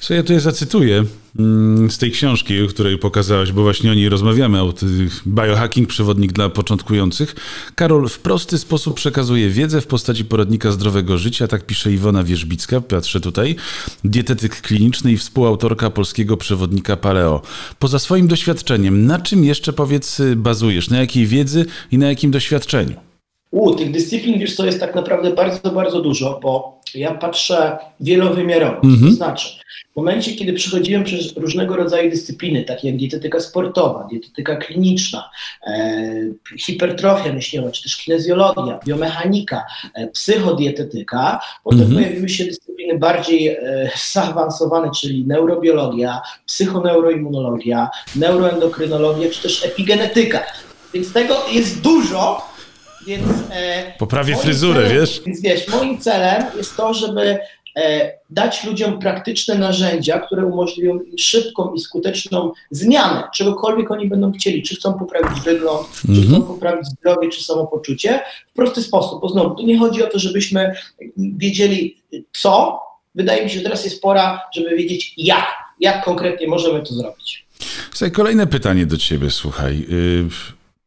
Co 0.00 0.14
ja 0.14 0.22
tutaj 0.22 0.40
zacytuję 0.40 1.04
mm, 1.38 1.90
z 1.90 1.98
tej 1.98 2.10
książki, 2.10 2.62
o 2.62 2.66
której 2.66 2.98
pokazałeś, 2.98 3.52
bo 3.52 3.62
właśnie 3.62 3.90
o 3.90 3.94
niej 3.94 4.08
rozmawiamy, 4.08 4.62
o 4.62 4.74
biohacking, 5.26 5.88
przewodnik 5.88 6.32
dla 6.32 6.48
początkujących. 6.48 7.34
Karol 7.74 8.08
w 8.08 8.18
prosty 8.18 8.58
sposób 8.58 8.96
przekazuje 8.96 9.50
wiedzę 9.50 9.80
w 9.80 9.86
postaci 9.86 10.24
poradnika 10.24 10.72
zdrowego 10.72 11.18
życia, 11.18 11.48
tak 11.48 11.66
pisze 11.66 11.92
Iwona 11.92 12.24
Wierzbicka, 12.24 12.80
patrzę 12.80 13.20
tutaj, 13.20 13.56
dietetyk 14.04 14.60
kliniczny 14.60 15.12
i 15.12 15.16
współautorka 15.16 15.90
polskiego 15.90 16.36
przewodnika 16.36 16.96
paleo. 16.96 17.42
Poza 17.78 17.98
swoim 17.98 18.28
doświadczeniem, 18.28 19.06
na 19.06 19.18
czym 19.18 19.44
jeszcze 19.44 19.72
powiedz 19.72 20.22
bazujesz? 20.36 20.90
Na 20.90 20.98
jakiej 20.98 21.26
wiedzy 21.26 21.66
i 21.92 21.98
na 21.98 22.08
jakim 22.08 22.30
doświadczeniu? 22.30 23.07
U, 23.50 23.74
tych 23.74 23.90
dyscyplin, 23.90 24.38
wiesz 24.38 24.56
co, 24.56 24.66
jest 24.66 24.80
tak 24.80 24.94
naprawdę 24.94 25.30
bardzo, 25.30 25.70
bardzo 25.70 26.00
dużo, 26.00 26.40
bo 26.42 26.80
ja 26.94 27.14
patrzę 27.14 27.78
wielowymiarowo, 28.00 28.80
Mhm. 28.84 29.10
to 29.10 29.16
znaczy 29.16 29.48
w 29.92 29.96
momencie, 29.96 30.32
kiedy 30.34 30.52
przechodziłem 30.52 31.04
przez 31.04 31.36
różnego 31.36 31.76
rodzaju 31.76 32.10
dyscypliny, 32.10 32.64
takie 32.64 32.88
jak 32.88 32.96
dietetyka 32.96 33.40
sportowa, 33.40 34.06
dietetyka 34.10 34.56
kliniczna, 34.56 35.30
e, 35.66 36.02
hipertrofia 36.58 37.32
myślowa, 37.32 37.70
czy 37.70 37.82
też 37.82 37.96
kinezjologia, 37.96 38.78
biomechanika, 38.86 39.64
e, 39.94 40.06
psychodietetyka, 40.08 41.40
potem 41.64 41.80
Mhm. 41.82 41.96
pojawiły 42.04 42.28
się 42.28 42.44
dyscypliny 42.44 42.98
bardziej 42.98 43.48
e, 43.48 43.90
zaawansowane, 44.12 44.90
czyli 45.00 45.24
neurobiologia, 45.26 46.20
psychoneuroimmunologia, 46.46 47.88
neuroendokrynologia, 48.16 49.30
czy 49.30 49.42
też 49.42 49.64
epigenetyka. 49.64 50.42
Więc 50.94 51.12
tego 51.12 51.34
jest 51.52 51.80
dużo, 51.80 52.48
więc... 53.08 53.26
E, 53.50 53.92
Poprawię 53.98 54.36
fryzurę, 54.36 54.80
celem, 54.82 54.98
wiesz? 54.98 55.20
Więc 55.26 55.42
wiesz, 55.42 55.68
moim 55.68 55.98
celem 55.98 56.44
jest 56.56 56.76
to, 56.76 56.94
żeby 56.94 57.38
e, 57.76 58.12
dać 58.30 58.64
ludziom 58.64 58.98
praktyczne 58.98 59.54
narzędzia, 59.54 60.18
które 60.20 60.46
umożliwią 60.46 61.00
im 61.00 61.18
szybką 61.18 61.74
i 61.74 61.80
skuteczną 61.80 62.52
zmianę, 62.70 63.22
czegokolwiek 63.34 63.90
oni 63.90 64.08
będą 64.08 64.32
chcieli, 64.32 64.62
czy 64.62 64.76
chcą 64.76 64.94
poprawić 64.94 65.40
wygląd, 65.40 65.86
czy 66.06 66.08
Mhm. 66.08 66.28
chcą 66.28 66.42
poprawić 66.42 66.86
zdrowie, 66.86 67.28
czy 67.28 67.44
samopoczucie, 67.44 68.20
w 68.50 68.52
prosty 68.52 68.82
sposób. 68.82 69.20
Bo 69.20 69.28
znowu, 69.28 69.54
tu 69.54 69.62
nie 69.62 69.78
chodzi 69.78 70.02
o 70.02 70.06
to, 70.06 70.18
żebyśmy 70.18 70.74
wiedzieli 71.16 71.96
co, 72.32 72.80
wydaje 73.14 73.44
mi 73.44 73.50
się, 73.50 73.56
że 73.58 73.62
teraz 73.64 73.84
jest 73.84 74.02
pora, 74.02 74.40
żeby 74.54 74.76
wiedzieć 74.76 75.14
jak, 75.16 75.46
jak 75.80 76.04
konkretnie 76.04 76.48
możemy 76.48 76.82
to 76.82 76.94
zrobić. 76.94 77.46
Słuchaj, 77.90 78.12
kolejne 78.12 78.46
pytanie 78.46 78.86
do 78.86 78.96
ciebie, 78.96 79.30
słuchaj. 79.30 79.86
Y, 79.90 80.24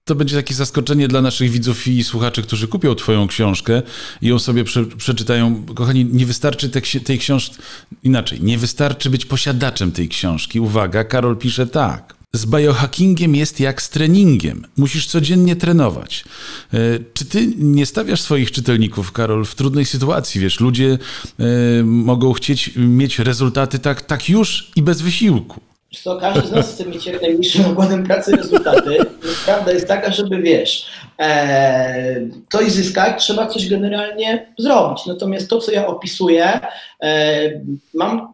To 0.06 0.16
będzie 0.16 0.36
takie 0.36 0.54
zaskoczenie 0.54 1.08
dla 1.08 1.22
naszych 1.22 1.52
widzów 1.52 1.88
i 1.88 2.04
słuchaczy, 2.04 2.42
którzy 2.42 2.68
kupią 2.68 2.96
twoją 2.96 3.28
książkę 3.28 3.82
i 4.22 4.28
ją 4.28 4.40
sobie 4.40 4.64
prze, 4.64 4.86
przeczytają. 4.86 5.66
Kochani, 5.76 6.06
nie 6.06 6.26
wystarczy 6.26 6.70
te, 6.70 6.82
tej 6.82 7.20
książki, 7.20 7.56
inaczej, 8.04 8.42
nie 8.42 8.58
wystarczy 8.58 9.10
być 9.10 9.26
posiadaczem 9.26 9.92
tej 9.92 10.10
książki. 10.10 10.60
Uwaga, 10.60 11.04
Karol 11.04 11.38
pisze 11.38 11.68
tak. 11.68 12.16
Z 12.34 12.46
biohackingiem 12.46 13.36
jest 13.36 13.60
jak 13.60 13.82
z 13.82 13.90
treningiem. 13.90 14.66
Musisz 14.78 15.08
codziennie 15.08 15.56
trenować. 15.56 16.24
Y, 16.74 17.04
Czy 17.14 17.26
ty 17.26 17.54
nie 17.58 17.86
stawiasz 17.86 18.22
swoich 18.22 18.52
czytelników, 18.52 19.12
Karol, 19.12 19.46
w 19.46 19.56
trudnej 19.56 19.86
sytuacji? 19.86 20.42
Wiesz, 20.42 20.60
ludzie 20.60 20.98
y, 21.80 21.84
mogą 21.84 22.34
chcieć 22.34 22.72
mieć 22.76 23.20
rezultaty 23.20 23.80
tak, 23.80 24.02
tak 24.02 24.30
już 24.30 24.72
i 24.76 24.82
bez 24.82 25.02
wysiłku. 25.02 25.71
Co, 25.96 26.18
każdy 26.18 26.48
z 26.48 26.52
nas 26.52 26.74
chce 26.74 26.86
mieć 26.86 27.06
jak 27.06 27.22
najniższym 27.22 27.62
nakładem 27.62 28.04
pracy 28.04 28.36
rezultaty. 28.36 28.98
Prawda 29.46 29.72
jest 29.72 29.88
taka, 29.88 30.12
żeby 30.12 30.42
wiesz, 30.42 30.86
e, 31.20 32.16
coś 32.52 32.72
zyskać, 32.72 33.24
trzeba 33.24 33.48
coś 33.48 33.70
generalnie 33.70 34.54
zrobić. 34.60 35.06
Natomiast 35.06 35.50
to, 35.50 35.60
co 35.60 35.72
ja 35.72 35.88
opisuję, 35.88 36.60
e, 37.04 37.50
mam 37.94 38.34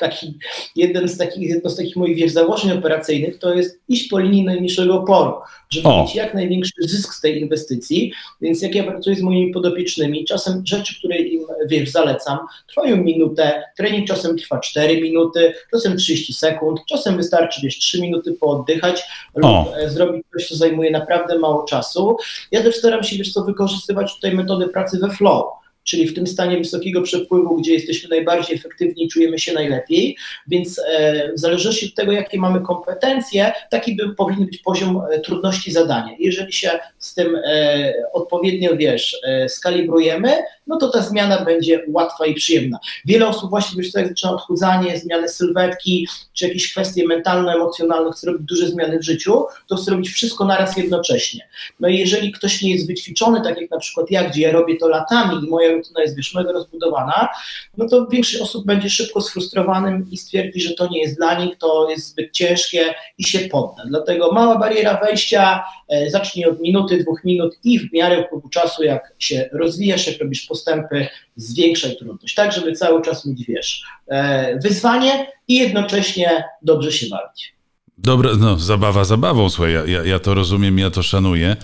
taki, 0.00 0.38
jeden 0.76 1.08
z 1.08 1.18
takich, 1.18 1.48
jedno 1.48 1.70
z 1.70 1.76
takich 1.76 1.96
moich 1.96 2.16
wiesz, 2.16 2.32
założeń 2.32 2.72
operacyjnych, 2.78 3.38
to 3.38 3.54
jest 3.54 3.80
iść 3.88 4.08
po 4.08 4.18
linii 4.18 4.44
najmniejszego 4.44 4.94
oporu, 4.94 5.32
żeby 5.70 5.88
O. 5.88 6.02
mieć 6.02 6.14
jak 6.14 6.34
największy 6.34 6.72
zysk 6.78 7.14
z 7.14 7.20
tej 7.20 7.40
inwestycji. 7.40 8.12
Więc 8.40 8.62
jak 8.62 8.74
ja 8.74 8.84
pracuję 8.84 9.16
z 9.16 9.22
moimi 9.22 9.52
podopiecznymi, 9.52 10.24
czasem 10.24 10.62
rzeczy, 10.66 10.98
które 10.98 11.18
im 11.18 11.46
wiesz, 11.68 11.90
zalecam, 11.90 12.38
trwają 12.68 12.96
minutę, 12.96 13.62
trening 13.76 14.08
czasem 14.08 14.36
trwa 14.36 14.60
4 14.60 15.02
minuty, 15.02 15.54
czasem 15.70 15.96
30 15.96 16.32
sekund, 16.32 16.80
czasem 16.88 17.16
wystarczy 17.16 17.60
wiesz, 17.62 17.78
3 17.78 18.00
minuty 18.00 18.32
pooddychać 18.32 19.02
O. 19.34 19.38
lub 19.40 19.76
e, 19.76 19.90
zrobić 19.90 20.26
coś, 20.32 20.48
co 20.48 20.56
zajmuje 20.56 20.90
naprawdę 20.90 21.38
mało 21.38 21.64
czasu. 21.64 22.16
Ja 22.50 22.62
też 22.62 22.76
staram 22.76 23.04
się 23.04 23.16
wiesz 23.16 23.32
co, 23.32 23.44
wykorzystywać 23.44 24.14
tutaj 24.14 24.34
metody 24.34 24.68
pracy 24.68 24.98
we 24.98 25.10
flow 25.10 25.44
czyli 25.86 26.06
w 26.08 26.14
tym 26.14 26.26
stanie 26.26 26.58
wysokiego 26.58 27.02
przepływu, 27.02 27.56
gdzie 27.56 27.74
jesteśmy 27.74 28.08
najbardziej 28.08 28.56
efektywni 28.56 29.04
i 29.04 29.08
czujemy 29.08 29.38
się 29.38 29.52
najlepiej, 29.52 30.16
więc 30.46 30.80
e, 30.88 31.32
w 31.32 31.38
zależności 31.38 31.86
od 31.86 31.94
tego, 31.94 32.12
jakie 32.12 32.38
mamy 32.38 32.60
kompetencje, 32.60 33.52
taki 33.70 33.96
by, 33.96 34.14
powinien 34.14 34.46
być 34.46 34.58
poziom 34.58 35.02
e, 35.10 35.20
trudności 35.20 35.72
zadania. 35.72 36.16
Jeżeli 36.18 36.52
się 36.52 36.70
z 36.98 37.14
tym 37.14 37.36
e, 37.44 37.92
odpowiednio, 38.12 38.76
wiesz, 38.76 39.20
skalibrujemy, 39.48 40.32
no 40.66 40.76
to 40.76 40.88
ta 40.88 41.02
zmiana 41.02 41.44
będzie 41.44 41.84
łatwa 41.88 42.26
i 42.26 42.34
przyjemna. 42.34 42.78
Wiele 43.04 43.28
osób 43.28 43.50
właśnie, 43.50 43.82
wiesz, 43.82 43.94
jak 43.94 44.08
zaczyna 44.08 44.32
odchudzanie, 44.32 44.98
zmiany 44.98 45.28
sylwetki, 45.28 46.08
czy 46.32 46.48
jakieś 46.48 46.72
kwestie 46.72 47.06
mentalno-emocjonalne, 47.06 48.12
chce 48.12 48.26
robić 48.26 48.42
duże 48.46 48.68
zmiany 48.68 48.98
w 48.98 49.02
życiu, 49.02 49.44
to 49.66 49.76
chce 49.76 49.90
robić 49.90 50.08
wszystko 50.08 50.44
naraz 50.44 50.76
jednocześnie. 50.76 51.48
No 51.80 51.88
i 51.88 51.98
jeżeli 51.98 52.32
ktoś 52.32 52.62
nie 52.62 52.74
jest 52.74 52.86
wyćwiczony, 52.86 53.40
tak 53.40 53.60
jak 53.60 53.70
na 53.70 53.78
przykład 53.78 54.10
ja, 54.10 54.30
gdzie 54.30 54.42
ja 54.42 54.52
robię 54.52 54.76
to 54.76 54.88
latami 54.88 55.46
i 55.46 55.50
moja 55.50 55.75
rutyna 55.76 56.02
jest 56.02 56.16
wiesz, 56.16 56.34
mega 56.34 56.52
rozbudowana, 56.52 57.28
no 57.76 57.88
to 57.88 58.06
większość 58.06 58.42
osób 58.42 58.66
będzie 58.66 58.90
szybko 58.90 59.20
sfrustrowanym 59.20 60.06
i 60.10 60.16
stwierdzi, 60.16 60.60
że 60.60 60.74
to 60.74 60.88
nie 60.88 61.00
jest 61.00 61.16
dla 61.16 61.44
nich, 61.44 61.58
to 61.58 61.90
jest 61.90 62.08
zbyt 62.08 62.32
ciężkie 62.32 62.94
i 63.18 63.24
się 63.24 63.38
podda. 63.38 63.82
Dlatego 63.86 64.32
mała 64.32 64.58
bariera 64.58 65.00
wejścia, 65.04 65.64
e, 65.88 66.10
zacznij 66.10 66.46
od 66.46 66.60
minuty, 66.60 66.98
dwóch 66.98 67.24
minut 67.24 67.58
i 67.64 67.78
w 67.78 67.92
miarę 67.92 68.20
upływu 68.20 68.48
czasu, 68.48 68.84
jak 68.84 69.12
się 69.18 69.48
rozwijasz, 69.52 70.06
jak 70.06 70.20
robisz 70.20 70.46
postępy, 70.46 71.06
zwiększaj 71.36 71.96
trudność, 71.96 72.34
tak 72.34 72.52
żeby 72.52 72.72
cały 72.72 73.02
czas 73.02 73.26
mieć, 73.26 73.44
wiesz, 73.46 73.82
e, 74.08 74.58
wyzwanie 74.58 75.32
i 75.48 75.54
jednocześnie 75.54 76.44
dobrze 76.62 76.92
się 76.92 77.06
bawić. 77.06 77.55
Dobra, 77.98 78.30
no 78.38 78.58
zabawa 78.58 79.04
zabawą, 79.04 79.50
słuchaj, 79.50 79.72
ja, 79.72 79.86
ja, 79.86 80.04
ja 80.04 80.18
to 80.18 80.34
rozumiem, 80.34 80.78
ja 80.78 80.90
to 80.90 81.02
szanuję, 81.02 81.56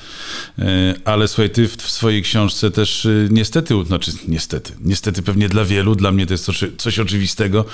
e, 0.58 0.94
ale 1.04 1.28
słuchaj, 1.28 1.50
ty 1.50 1.68
w, 1.68 1.76
w 1.76 1.90
swojej 1.90 2.22
książce 2.22 2.70
też 2.70 3.06
e, 3.06 3.10
niestety, 3.30 3.84
znaczy 3.84 4.12
niestety, 4.28 4.72
niestety 4.80 5.22
pewnie 5.22 5.48
dla 5.48 5.64
wielu, 5.64 5.94
dla 5.94 6.12
mnie 6.12 6.26
to 6.26 6.34
jest 6.34 6.44
coś, 6.44 6.64
coś 6.78 6.98
oczywistego, 6.98 7.64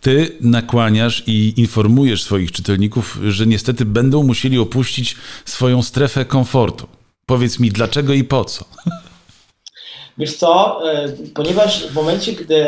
ty 0.00 0.36
nakłaniasz 0.40 1.22
i 1.26 1.54
informujesz 1.56 2.22
swoich 2.22 2.52
czytelników, 2.52 3.18
że 3.28 3.46
niestety 3.46 3.84
będą 3.84 4.22
musieli 4.22 4.58
opuścić 4.58 5.16
swoją 5.44 5.82
strefę 5.82 6.24
komfortu. 6.24 6.86
Powiedz 7.26 7.58
mi, 7.58 7.70
dlaczego 7.70 8.12
i 8.12 8.24
po 8.24 8.44
co? 8.44 8.64
Wiesz 10.18 10.36
co, 10.36 10.80
e, 10.92 11.08
ponieważ 11.34 11.86
w 11.86 11.94
momencie, 11.94 12.32
gdy 12.32 12.66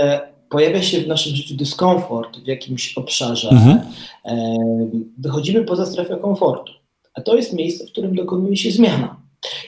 pojawia 0.48 0.82
się 0.82 1.00
w 1.00 1.06
naszym 1.08 1.36
życiu 1.36 1.54
dyskomfort 1.54 2.38
w 2.38 2.46
jakimś 2.46 2.98
obszarze, 2.98 3.48
Mhm. 3.48 3.78
e, 4.24 4.56
wychodzimy 5.18 5.64
poza 5.64 5.86
strefę 5.86 6.16
komfortu. 6.16 6.72
A 7.14 7.20
to 7.20 7.36
jest 7.36 7.52
miejsce, 7.52 7.86
w 7.86 7.90
którym 7.92 8.14
dokonuje 8.14 8.56
się 8.56 8.70
zmiana. 8.70 9.16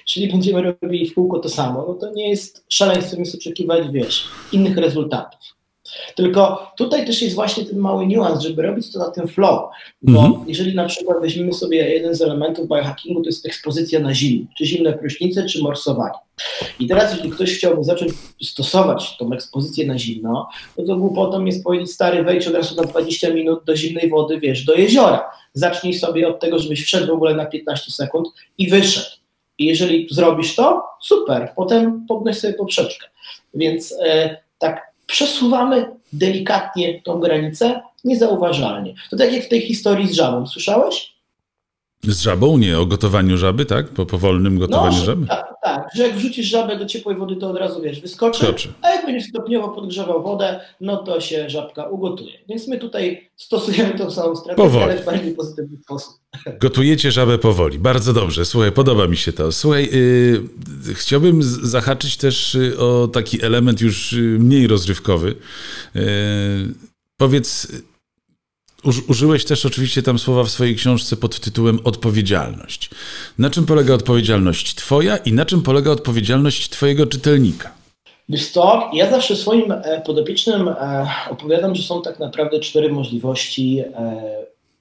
Czyli 0.06 0.28
będziemy 0.32 0.62
robili 0.82 1.06
w 1.11 1.14
kółko 1.14 1.38
to 1.38 1.49
samo, 1.49 1.85
no 1.88 1.94
to 1.94 2.12
nie 2.12 2.28
jest 2.28 2.64
szaleństwem 2.68 3.20
jest 3.20 3.35
oczekiwać, 3.35 3.88
wiesz, 3.92 4.25
innych 4.52 4.76
rezultatów. 4.76 5.40
Tylko 6.16 6.73
tutaj 6.76 7.07
też 7.07 7.23
jest 7.23 7.35
właśnie 7.35 7.64
ten 7.64 7.78
mały 7.78 8.07
niuans, 8.07 8.42
żeby 8.42 8.62
robić 8.62 8.92
to 8.92 8.99
na 8.99 9.11
tym 9.11 9.28
flow. 9.28 9.71
Bo 10.02 10.25
Mhm. 10.25 10.45
jeżeli 10.49 10.75
na 10.75 10.85
przykład 10.85 11.18
weźmiemy 11.21 11.52
sobie 11.52 11.95
jeden 11.95 12.14
z 12.14 12.23
elementów 12.23 12.68
biohackingu, 12.68 13.23
to 13.23 13.28
jest 13.28 13.47
ekspozycja 13.47 14.00
na 14.00 14.14
zimno, 14.14 14.47
czy 14.59 14.66
zimne 14.66 14.92
prysznice, 14.92 15.47
czy 15.47 15.62
morsowanie. 15.62 16.18
I 16.80 16.87
teraz, 16.87 17.12
jeżeli 17.12 17.30
ktoś 17.30 17.54
chciałby 17.54 17.85
zacząć 17.85 18.12
stosować 18.42 19.16
tą 19.16 19.33
ekspozycję 19.33 19.87
na 19.87 19.99
zimno, 19.99 20.49
no 20.78 20.85
to 20.85 20.97
głupotą 20.97 21.45
jest 21.45 21.64
powiedzieć, 21.64 21.92
stary, 21.92 22.23
wejdź 22.23 22.47
od 22.47 22.54
razu 22.54 22.76
na 22.76 22.83
20 22.83 23.30
minut 23.30 23.64
do 23.64 23.76
zimnej 23.76 24.11
wody, 24.11 24.40
wiesz, 24.40 24.64
do 24.64 24.75
jeziora. 24.75 25.30
Zacznij 25.52 25.95
sobie 25.95 26.28
od 26.28 26.40
tego, 26.40 26.59
żebyś 26.59 26.85
wszedł 26.85 27.07
w 27.07 27.11
ogóle 27.11 27.35
na 27.35 27.47
15 27.47 27.92
sekund 27.92 28.28
i 28.59 28.68
wyszedł. 28.71 29.07
I 29.59 29.64
jeżeli 29.64 30.09
zrobisz 30.11 30.54
to, 30.57 30.83
super, 31.02 31.52
potem 31.57 32.07
podnoś 32.09 32.38
sobie 32.38 32.54
poprzeczkę. 32.54 33.07
Więc 33.54 33.95
e, 34.02 34.37
tak 34.59 34.92
przesuwamy 35.09 35.91
delikatnie 36.12 37.03
tą 37.03 37.21
granicę, 37.21 37.81
niezauważalnie. 38.05 38.95
To 39.11 39.17
tak 39.17 39.33
jak 39.33 39.45
w 39.45 39.49
tej 39.49 39.61
historii 39.61 40.09
z 40.09 40.12
żabą, 40.12 40.47
słyszałeś? 40.47 41.18
Z 42.02 42.21
żabą? 42.21 42.59
Nie, 42.59 42.78
o 42.78 42.87
gotowaniu 42.87 43.38
żaby, 43.38 43.64
tak? 43.64 43.88
Po 43.88 44.07
powolnym 44.07 44.59
gotowaniu 44.59 44.99
no, 44.99 45.05
żaby? 45.05 45.26
Tak, 45.26 45.47
tak, 45.62 45.88
że 45.95 46.02
jak 46.02 46.17
wrzucisz 46.17 46.47
żabę 46.47 46.78
do 46.78 46.87
ciepłej 46.87 47.17
wody, 47.17 47.37
to 47.37 47.50
od 47.50 47.57
razu 47.57 47.83
wiesz, 47.83 48.00
wyskoczy, 48.00 48.47
Skoczy. 48.47 48.69
a 48.83 48.90
jak 48.90 49.07
będziesz 49.07 49.28
stopniowo 49.28 49.69
podgrzewał 49.69 50.23
wodę, 50.23 50.61
no 50.81 50.97
to 50.97 51.21
się 51.21 51.50
żabka 51.50 51.85
ugotuje. 51.88 52.33
Więc 52.49 52.69
my 52.69 52.78
tutaj 52.78 53.31
stosujemy 53.37 53.99
tą 53.99 54.11
samą 54.11 54.37
strategię, 54.37 54.69
Powoli. 54.69 54.85
ale 54.85 55.02
w 55.02 55.05
bardziej 55.05 55.35
pozytywny 55.35 55.76
sposób. 55.76 56.14
Gotujecie 56.61 57.12
żabę 57.12 57.38
powoli. 57.38 57.78
Bardzo 57.78 58.12
dobrze. 58.12 58.45
Słuchaj, 58.45 58.73
podoba 58.73 59.07
mi 59.07 59.17
się 59.17 59.33
to. 59.33 59.52
Słuchaj, 59.52 59.90
yy, 60.87 60.95
chciałbym 60.95 61.43
zahaczyć 61.43 62.17
też 62.17 62.55
yy, 62.55 62.78
o 62.78 63.09
taki 63.09 63.45
element 63.45 63.81
już 63.81 64.12
yy, 64.12 64.21
mniej 64.21 64.67
rozrywkowy. 64.67 65.35
Yy, 65.95 66.02
powiedz, 67.17 67.69
użyłeś 69.09 69.45
też 69.45 69.66
oczywiście 69.66 70.02
tam 70.02 70.18
słowa 70.18 70.45
w 70.45 70.50
swojej 70.50 70.76
książce 70.76 71.16
pod 71.16 71.40
tytułem 71.40 71.78
odpowiedzialność. 71.85 72.90
Na 73.38 73.50
czym 73.50 73.66
polega 73.66 73.95
odpowiedzialność 73.95 74.75
twoja 74.75 75.16
i 75.16 75.33
na 75.33 75.45
czym 75.45 75.62
polega 75.62 75.90
odpowiedzialność 75.90 76.68
twojego 76.68 77.07
czytelnika? 77.07 77.71
Wiesz 78.28 78.50
co, 78.50 78.90
ja 78.92 79.11
zawsze 79.11 79.37
swoim 79.37 79.73
e, 79.73 80.02
podopiecznym 80.07 80.68
e, 80.68 81.07
opowiadam, 81.30 81.75
że 81.75 81.83
są 81.83 82.02
tak 82.02 82.18
naprawdę 82.18 82.61
cztery 82.61 82.92
możliwości 82.92 83.78
e, 83.80 84.23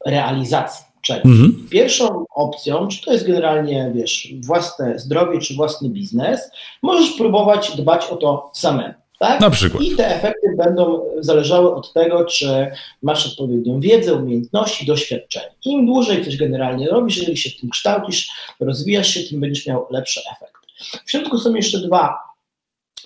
realizacji 0.06 0.86
czegoś. 1.02 1.26
Mhm. 1.26 1.68
Pierwszą 1.70 2.26
opcją, 2.36 2.88
czy 2.88 3.06
to 3.06 3.12
jest 3.12 3.28
generalnie, 3.28 3.92
wiesz, 3.96 4.34
własne 4.46 5.00
zdrowie, 5.00 5.40
czy 5.40 5.56
własny 5.56 5.90
biznes, 5.90 6.52
możesz 6.84 7.10
próbować 7.10 7.78
dbać 7.78 8.06
o 8.06 8.16
to 8.16 8.52
samemu. 8.54 8.94
Tak? 9.20 9.42
Na 9.42 9.50
przykład. 9.50 9.84
I 9.84 9.96
te 9.96 10.16
efekty 10.16 10.56
będą 10.58 11.02
zależały 11.20 11.76
od 11.76 11.94
tego, 11.94 12.26
czy 12.26 12.72
masz 13.04 13.28
odpowiednią 13.28 13.80
wiedzę, 13.80 14.14
umiejętności, 14.14 14.86
doświadczenie. 14.86 15.56
Im 15.66 15.86
dłużej 15.86 16.26
coś 16.26 16.38
generalnie 16.38 16.88
robisz, 16.88 17.18
jeżeli 17.18 17.38
się 17.38 17.50
w 17.50 17.60
tym 17.60 17.70
kształcisz, 17.70 18.30
rozwijasz 18.60 19.08
się, 19.08 19.24
tym 19.24 19.40
będziesz 19.40 19.68
miał 19.68 19.88
lepszy 19.90 20.22
efekt. 20.32 20.54
W 21.06 21.12
środku 21.12 21.38
są 21.38 21.56
jeszcze 21.56 21.80
dwa 21.80 22.27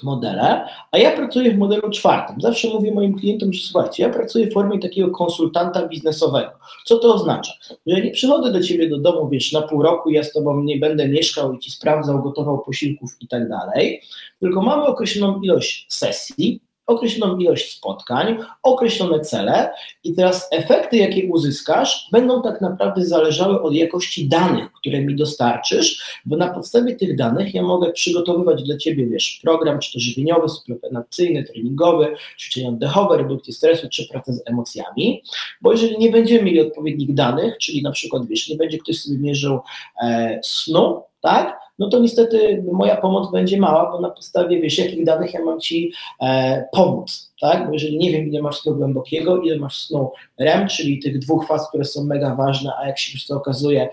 modele, 0.03 0.65
a 0.91 0.98
ja 0.98 1.15
pracuję 1.15 1.51
w 1.51 1.58
modelu 1.58 1.89
czwartym. 1.89 2.41
Zawsze 2.41 2.67
mówię 2.67 2.91
moim 2.91 3.20
klientom, 3.20 3.53
że 3.53 3.62
słuchajcie, 3.62 4.03
ja 4.03 4.10
pracuję 4.10 4.48
w 4.48 4.53
formie 4.53 4.79
takiego 4.79 5.12
konsultanta 5.12 5.88
biznesowego. 5.88 6.51
Co 6.86 6.98
to 6.98 7.13
oznacza? 7.13 7.53
Że 7.88 8.01
nie 8.01 8.12
przychodzę 8.12 8.51
do 8.51 8.63
ciebie 8.63 8.89
do 8.89 8.98
domu, 8.98 9.29
wiesz, 9.29 9.51
na 9.51 9.62
pół 9.62 9.81
roku, 9.84 10.10
ja 10.10 10.24
z 10.24 10.34
tobą 10.34 10.63
nie 10.63 10.77
będę 10.77 11.08
mieszkał 11.08 11.53
i 11.53 11.60
ci 11.60 11.72
sprawdzał, 11.72 12.24
gotował 12.24 12.60
posiłków 12.60 13.12
i 13.20 13.27
tak 13.27 13.50
dalej, 13.50 14.01
tylko 14.39 14.62
mamy 14.62 14.84
określoną 14.84 15.41
ilość 15.41 15.86
sesji, 15.89 16.62
określoną 16.91 17.38
ilość 17.38 17.77
spotkań, 17.77 18.38
określone 18.63 19.19
cele 19.19 19.74
i 20.03 20.13
teraz 20.13 20.48
efekty, 20.51 20.98
jakie 20.98 21.27
uzyskasz, 21.27 22.07
będą 22.12 22.41
tak 22.41 22.62
naprawdę 22.62 23.05
zależały 23.05 23.62
od 23.62 23.74
jakości 23.74 24.29
danych, 24.29 24.71
które 24.71 25.01
mi 25.01 25.15
dostarczysz, 25.15 26.19
bo 26.25 26.38
na 26.38 26.53
podstawie 26.53 26.95
tych 26.95 27.15
danych 27.15 27.53
ja 27.53 27.63
mogę 27.63 27.91
przygotowywać 27.91 28.63
dla 28.63 28.77
Ciebie, 28.77 29.07
wiesz, 29.07 29.39
program, 29.43 29.79
czy 29.79 29.93
to 29.93 30.00
żywieniowy, 30.00 30.50
suplementacyjny, 30.50 31.43
treningowy, 31.43 32.15
ćwiczenia 32.39 32.69
oddechowe, 32.69 33.17
redukcję 33.17 33.53
stresu, 33.53 33.88
czy 33.91 34.07
pracę 34.07 34.33
z 34.33 34.43
emocjami, 34.45 35.24
bo 35.62 35.71
jeżeli 35.71 35.98
nie 35.98 36.12
będziemy 36.12 36.43
mieli 36.43 36.62
odpowiednich 36.62 37.13
danych, 37.13 37.57
czyli 37.57 37.83
na 37.83 37.91
przykład, 37.91 38.27
wiesz, 38.27 38.50
nie 38.50 38.55
będzie 38.55 38.77
ktoś 38.77 39.01
sobie 39.01 39.17
mierzył 39.17 39.60
e, 40.03 40.39
snu, 40.43 41.03
tak, 41.22 41.60
no 41.80 41.90
to 41.90 42.00
niestety 42.00 42.63
moja 42.72 42.98
pomoc 42.98 43.32
będzie 43.32 43.60
mała, 43.60 43.92
bo 43.92 44.01
na 44.01 44.10
podstawie, 44.10 44.62
wiesz, 44.62 44.78
jakich 44.78 45.06
danych 45.06 45.34
ja 45.34 45.46
mam 45.46 45.60
Ci 45.60 45.92
e, 46.22 46.63
pomóc, 46.72 47.34
tak, 47.42 47.68
bo 47.68 47.74
jeżeli 47.74 47.98
nie 47.98 48.12
wiem, 48.12 48.28
ile 48.28 48.42
masz 48.42 48.60
snu 48.60 48.75
głębokiego, 48.75 49.42
ile 49.42 49.58
masz 49.58 49.82
snu 49.82 50.12
REM, 50.40 50.68
czyli 50.68 51.00
tych 51.00 51.20
dwóch 51.20 51.48
faz, 51.48 51.70
które 51.70 51.86
są 51.86 52.04
mega 52.04 52.36
ważne, 52.36 52.72
a 52.78 52.88
jak 52.88 53.00
się 53.00 53.12
już 53.13 53.25
to 53.25 53.36
okazuje, 53.36 53.90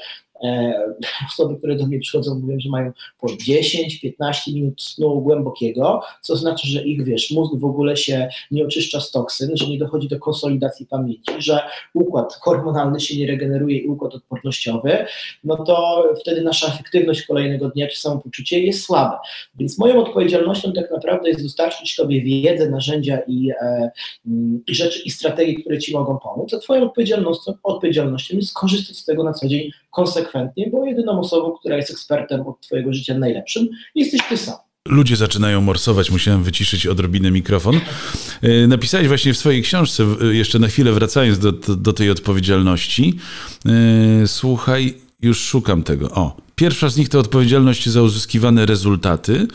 osoby, 1.29 1.57
które 1.59 1.77
do 1.77 1.87
mnie 1.87 1.99
przychodzą, 1.99 2.35
mówią, 2.35 2.61
że 2.61 2.71
mają 2.71 2.93
po 3.21 3.27
10-15 3.27 4.55
minut 4.55 4.83
snu 4.83 5.21
głębokiego, 5.21 6.01
co 6.23 6.37
znaczy, 6.37 6.69
że 6.69 6.83
ich, 6.83 7.05
wiesz, 7.05 7.31
mózg 7.31 7.55
w 7.57 7.65
ogóle 7.65 7.97
się 7.97 8.29
nie 8.51 8.65
oczyszcza 8.65 9.01
z 9.01 9.11
toksyn, 9.11 9.51
że 9.55 9.67
nie 9.67 9.79
dochodzi 9.79 10.09
do 10.09 10.19
konsolidacji 10.19 10.87
pamięci, 10.87 11.33
że 11.39 11.61
układ 11.95 12.35
hormonalny 12.41 13.01
się 13.01 13.17
nie 13.17 13.27
regeneruje 13.27 13.79
i 13.79 13.87
układ 13.87 14.15
odpornościowy, 14.15 15.07
no 15.45 15.65
to 15.65 16.05
wtedy 16.21 16.43
nasza 16.43 16.67
efektywność 16.67 17.23
kolejnego 17.23 17.69
dnia 17.69 17.87
czy 17.87 18.01
samopoczucie 18.01 18.61
jest 18.61 18.85
słabe. 18.85 19.17
Więc 19.59 19.79
moją 19.79 20.05
odpowiedzialnością 20.05 20.73
tak 20.73 20.91
naprawdę 20.91 21.29
jest 21.29 21.43
dostarczyć 21.43 21.97
Tobie 21.97 22.23
wiedzę, 22.23 22.71
narzędzia 22.71 23.19
i, 23.27 23.51
e, 23.61 23.91
rzeczy 24.69 25.03
i 25.05 25.11
strategie, 25.11 25.61
które 25.61 25.79
Ci 25.79 25.93
mogą 25.93 26.19
pomóc, 26.19 26.55
a 26.55 26.59
Twoją 26.59 26.83
odpowiedzialnością, 26.83 27.53
odpowiedzialnością 27.63 28.37
jest 28.37 28.49
skorzystać 28.49 28.97
z 28.97 29.05
tego 29.05 29.25
na 29.25 29.33
co 29.33 29.49
dzień 29.49 29.71
konsekwentnie, 29.91 30.28
bo 30.73 30.85
jedyną 30.87 31.21
osobą, 31.21 31.53
która 31.61 31.77
jest 31.77 31.91
ekspertem 31.91 32.41
od 32.47 32.61
Twojego 32.61 32.93
życia 32.93 33.19
najlepszym, 33.19 33.69
jesteś 33.95 34.21
Ty 34.29 34.37
sam. 34.37 34.55
Ludzie 34.89 35.17
zaczynają 35.17 35.61
morsować, 35.61 36.11
musiałem 36.11 36.43
wyciszyć 36.43 36.87
odrobinę 36.87 37.31
mikrofon. 37.31 37.81
E, 38.43 38.67
Napisałeś 38.67 39.09
właśnie 39.09 39.33
w 39.35 39.39
swojej 39.39 39.63
książce, 39.63 40.05
w- 40.05 40.35
jeszcze 40.35 40.59
na 40.59 40.69
chwilę 40.69 40.93
wracając 40.93 41.39
do, 41.39 41.53
do, 41.53 41.77
tej 41.93 42.11
odpowiedzialności. 42.11 43.19
e, 44.23 44.27
Słuchaj, 44.27 44.95
już 45.23 45.41
szukam 45.41 45.83
tego. 45.83 46.11
O, 46.11 46.37
pierwsza 46.59 46.89
z 46.89 46.97
nich 46.97 47.09
to 47.09 47.19
odpowiedzialność 47.19 47.89
za 47.89 48.03
uzyskiwane 48.03 48.67
rezultaty, 48.67 49.47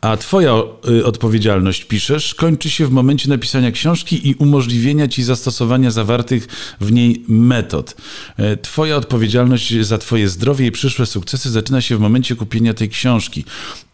a 0.00 0.16
twoja 0.16 0.54
y, 0.88 1.04
odpowiedzialność, 1.06 1.84
piszesz, 1.84 2.34
kończy 2.34 2.70
się 2.70 2.86
w 2.86 2.90
momencie 2.90 3.28
napisania 3.28 3.70
książki 3.70 4.28
i 4.28 4.34
umożliwienia 4.34 5.08
ci 5.08 5.22
zastosowania 5.22 5.90
zawartych 5.90 6.48
w 6.80 6.92
niej 6.92 7.24
metod. 7.28 7.96
E, 8.36 8.56
Twoja 8.56 8.96
odpowiedzialność 8.96 9.74
za 9.80 9.98
twoje 9.98 10.28
zdrowie 10.28 10.66
i 10.66 10.72
przyszłe 10.72 11.06
sukcesy 11.06 11.50
zaczyna 11.50 11.80
się 11.80 11.96
w 11.96 12.00
momencie 12.00 12.36
kupienia 12.36 12.74
tej 12.74 12.88
książki. 12.88 13.44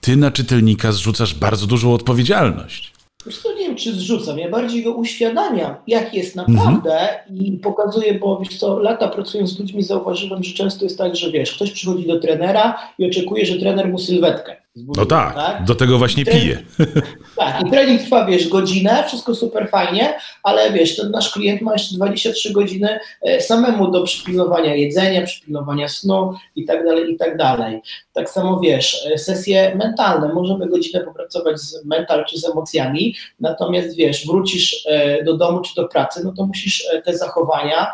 Ty 0.00 0.16
na 0.16 0.30
czytelnika 0.30 0.92
zrzucasz 0.92 1.34
bardzo 1.34 1.66
dużą 1.66 1.94
odpowiedzialność. 1.94 2.97
Wiesz 3.26 3.38
co, 3.38 3.52
nie 3.52 3.66
wiem, 3.66 3.76
czy 3.76 3.92
zrzucam, 3.92 4.38
ja 4.38 4.50
bardziej 4.50 4.82
go 4.84 4.92
uświadamiam, 4.92 5.74
jak 5.86 6.14
jest 6.14 6.36
naprawdę 6.36 7.08
i 7.34 7.52
pokazuję, 7.52 8.14
bo 8.14 8.38
wiesz 8.38 8.58
co, 8.58 8.78
lata 8.78 9.08
pracując 9.08 9.50
z 9.50 9.58
ludźmi 9.58 9.82
zauważyłem, 9.82 10.44
że 10.44 10.54
często 10.54 10.84
jest 10.84 10.98
tak, 10.98 11.16
że 11.16 11.30
wiesz, 11.30 11.52
ktoś 11.52 11.70
przychodzi 11.70 12.06
do 12.06 12.20
trenera 12.20 12.78
i 12.98 13.06
oczekuje, 13.06 13.46
że 13.46 13.58
trener 13.58 13.88
mu 13.88 13.98
sylwetkę 13.98 14.56
zbuduje, 14.74 15.06
No 15.10 15.16
tak, 15.16 15.64
do 15.64 15.74
tego 15.74 15.98
właśnie 15.98 16.24
Trening- 16.24 16.40
piję. 16.42 16.62
Tak, 17.36 17.66
i 17.66 17.70
trening 17.70 18.02
trwa, 18.02 18.26
wiesz, 18.26 18.48
godzinę, 18.48 19.04
wszystko 19.06 19.34
super 19.34 19.68
fajnie, 19.70 20.14
ale 20.42 20.72
wiesz, 20.72 20.96
ten 20.96 21.10
nasz 21.10 21.32
klient 21.32 21.60
ma 21.60 21.72
jeszcze 21.72 21.94
23 21.94 22.52
godziny 22.52 22.98
e, 23.22 23.40
samemu 23.40 23.90
do 23.90 24.02
przypilnowania 24.02 24.74
jedzenia, 24.74 25.26
przypilnowania 25.26 25.88
snu 25.88 26.34
i 26.56 26.64
tak 26.64 26.84
dalej, 26.84 27.12
i 27.12 27.16
tak 27.16 27.36
dalej. 27.36 27.80
Tak 28.18 28.30
samo, 28.30 28.60
wiesz, 28.60 29.06
e, 29.06 29.18
sesje 29.18 29.74
mentalne, 29.76 30.34
możemy 30.34 30.68
godzinę 30.68 31.04
popracować 31.04 31.60
z 31.60 31.84
mental 31.84 32.24
czy 32.24 32.38
z 32.38 32.44
emocjami, 32.44 33.14
natomiast, 33.40 33.96
wiesz, 33.96 34.26
wrócisz 34.26 34.86
e, 34.86 35.24
do 35.24 35.36
domu 35.36 35.60
czy 35.60 35.74
do 35.74 35.88
pracy, 35.88 36.20
no 36.24 36.32
to 36.32 36.46
musisz 36.46 36.84
e, 36.92 37.02
te 37.02 37.18
zachowania, 37.18 37.86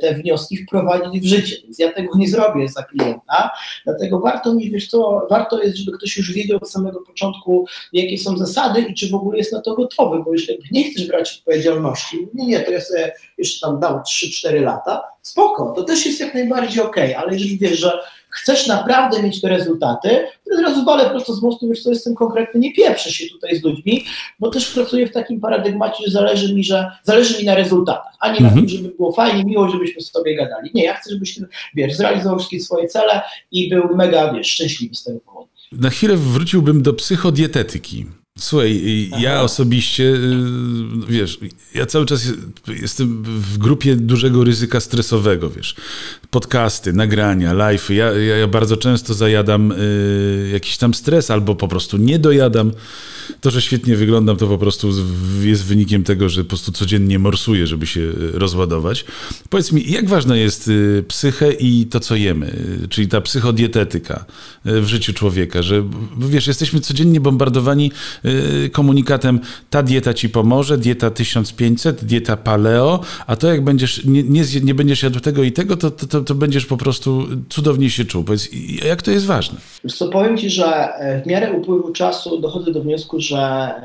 te 0.00 0.14
wnioski 0.14 0.56
wprowadzić 0.56 1.22
w 1.22 1.26
życie, 1.26 1.56
więc 1.64 1.78
ja 1.78 1.92
tego 1.92 2.18
nie 2.18 2.28
zrobię 2.28 2.68
za 2.68 2.82
klienta, 2.82 3.50
dlatego 3.84 4.20
warto 4.20 4.54
mi, 4.54 4.70
wiesz 4.70 4.88
co, 4.88 5.26
warto 5.30 5.62
jest, 5.62 5.76
żeby 5.76 5.98
ktoś 5.98 6.16
już 6.16 6.32
wiedział 6.32 6.56
od 6.56 6.70
samego 6.70 7.00
początku, 7.00 7.66
jakie 7.92 8.18
są 8.18 8.36
zasady 8.36 8.80
i 8.80 8.94
czy 8.94 9.10
w 9.10 9.14
ogóle 9.14 9.38
jest 9.38 9.52
na 9.52 9.60
to 9.60 9.74
gotowy, 9.74 10.22
bo 10.24 10.32
jeżeli 10.32 10.58
nie 10.70 10.90
chcesz 10.90 11.06
brać 11.06 11.38
odpowiedzialności, 11.38 12.28
nie, 12.34 12.46
nie, 12.46 12.60
to 12.60 12.70
ja 12.70 12.80
sobie 12.80 13.12
jeszcze 13.38 13.66
tam 13.66 13.80
dam 13.80 14.02
3-4 14.02 14.62
lata, 14.62 15.02
spoko, 15.22 15.72
to 15.76 15.84
też 15.84 16.06
jest 16.06 16.20
jak 16.20 16.34
najbardziej 16.34 16.82
okej, 16.82 17.14
ale 17.14 17.32
jeżeli 17.32 17.58
wiesz, 17.58 17.78
że 17.78 18.00
chcesz 18.42 18.66
naprawdę 18.66 19.22
mieć 19.22 19.40
te 19.40 19.48
rezultaty, 19.48 20.08
to 20.50 20.54
od 20.58 20.60
razu 20.64 20.84
walę 20.84 21.10
prosto 21.10 21.34
z 21.34 21.42
mostu, 21.42 21.68
wiesz 21.68 21.82
co, 21.82 21.90
jestem 21.90 22.14
konkretny, 22.14 22.60
nie 22.60 22.74
pieprzę 22.74 23.10
się 23.10 23.24
tutaj 23.28 23.56
z 23.56 23.62
ludźmi, 23.64 24.04
bo 24.38 24.50
też 24.50 24.70
pracuję 24.70 25.06
w 25.06 25.12
takim 25.12 25.40
paradygmacie, 25.40 26.04
że 26.06 26.12
zależy 26.12 26.54
mi, 26.54 26.64
że 26.64 26.90
zależy 27.02 27.38
mi 27.38 27.44
na 27.44 27.54
rezultatach, 27.54 28.12
a 28.20 28.28
nie 28.32 28.40
na 28.40 28.48
Mhm. 28.48 28.66
tym, 28.66 28.76
żeby 28.76 28.88
było 28.96 29.12
fajnie, 29.12 29.44
miło, 29.44 29.68
żebyśmy 29.70 30.02
sobie 30.02 30.36
gadali. 30.36 30.70
Nie, 30.74 30.84
ja 30.84 30.94
chcę, 30.94 31.10
żebyś 31.10 31.40
wiesz, 31.74 31.94
zrealizował 31.96 32.38
wszystkie 32.38 32.60
swoje 32.60 32.88
cele 32.88 33.22
i 33.52 33.68
był 33.70 33.96
mega, 33.96 34.32
wiesz, 34.32 34.46
szczęśliwy 34.46 34.94
z 34.94 35.04
tego 35.04 35.20
powodu. 35.20 35.48
Na 35.72 35.90
chwilę 35.90 36.16
wróciłbym 36.16 36.82
do 36.82 36.92
psychodietetyki. 36.92 38.06
Słuchaj, 38.38 39.10
ja 39.18 39.42
osobiście, 39.42 40.04
y, 40.04 40.36
wiesz, 41.08 41.38
ja 41.74 41.86
cały 41.86 42.06
czas 42.06 42.24
je- 42.24 42.74
jestem 42.80 43.22
w 43.24 43.58
grupie 43.58 43.96
dużego 43.96 44.44
ryzyka 44.44 44.80
stresowego, 44.80 45.50
wiesz. 45.50 45.74
Podcasty, 46.30 46.92
nagrania, 46.92 47.54
live'y. 47.54 47.92
Ja, 47.94 48.12
ja, 48.12 48.36
ja 48.36 48.46
bardzo 48.46 48.76
często 48.76 49.14
zajadam 49.14 49.72
y, 49.72 50.50
jakiś 50.52 50.76
tam 50.76 50.94
stres 50.94 51.30
albo 51.30 51.54
po 51.54 51.68
prostu 51.68 51.96
nie 51.96 52.18
dojadam. 52.18 52.72
To, 53.40 53.50
że 53.50 53.62
świetnie 53.62 53.96
wyglądam, 53.96 54.36
to 54.36 54.46
po 54.46 54.58
prostu 54.58 54.88
jest 55.42 55.64
wynikiem 55.64 56.04
tego, 56.04 56.28
że 56.28 56.42
po 56.44 56.48
prostu 56.48 56.72
codziennie 56.72 57.18
morsuję, 57.18 57.66
żeby 57.66 57.86
się 57.86 58.00
y, 58.00 58.14
rozładować. 58.32 59.04
Powiedz 59.50 59.72
mi, 59.72 59.90
jak 59.90 60.08
ważna 60.08 60.36
jest 60.36 60.68
y, 60.68 61.04
psychę 61.08 61.52
i 61.52 61.86
to, 61.86 62.00
co 62.00 62.16
jemy, 62.16 62.46
y, 62.84 62.88
czyli 62.88 63.08
ta 63.08 63.20
psychodietetyka 63.20 64.24
w 64.64 64.86
życiu 64.86 65.12
człowieka, 65.12 65.62
że 65.62 65.84
wiesz, 66.18 66.46
jesteśmy 66.46 66.80
codziennie 66.80 67.20
bombardowani 67.20 67.92
komunikatem, 68.72 69.40
ta 69.70 69.82
dieta 69.82 70.14
ci 70.14 70.28
pomoże, 70.28 70.78
dieta 70.78 71.10
1500, 71.10 72.04
dieta 72.04 72.36
paleo, 72.36 73.00
a 73.26 73.36
to 73.36 73.48
jak 73.48 73.64
będziesz, 73.64 74.04
nie, 74.04 74.22
nie, 74.22 74.44
nie 74.62 74.74
będziesz 74.74 75.02
jadł 75.02 75.20
tego 75.20 75.42
i 75.42 75.52
tego, 75.52 75.76
to, 75.76 75.90
to, 75.90 76.20
to, 76.20 76.34
będziesz 76.34 76.66
po 76.66 76.76
prostu 76.76 77.26
cudownie 77.48 77.90
się 77.90 78.04
czuł. 78.04 78.24
Powiedz, 78.24 78.48
jak 78.84 79.02
to 79.02 79.10
jest 79.10 79.26
ważne? 79.26 79.58
Co, 79.88 80.08
powiem 80.08 80.38
Ci, 80.38 80.50
że 80.50 80.94
e, 80.94 81.22
w 81.22 81.26
miarę 81.26 81.52
upływu 81.52 81.92
czasu 81.92 82.40
dochodzę 82.40 82.72
do 82.72 82.82
wniosku, 82.82 83.17
że 83.20 83.36
e, 83.38 83.82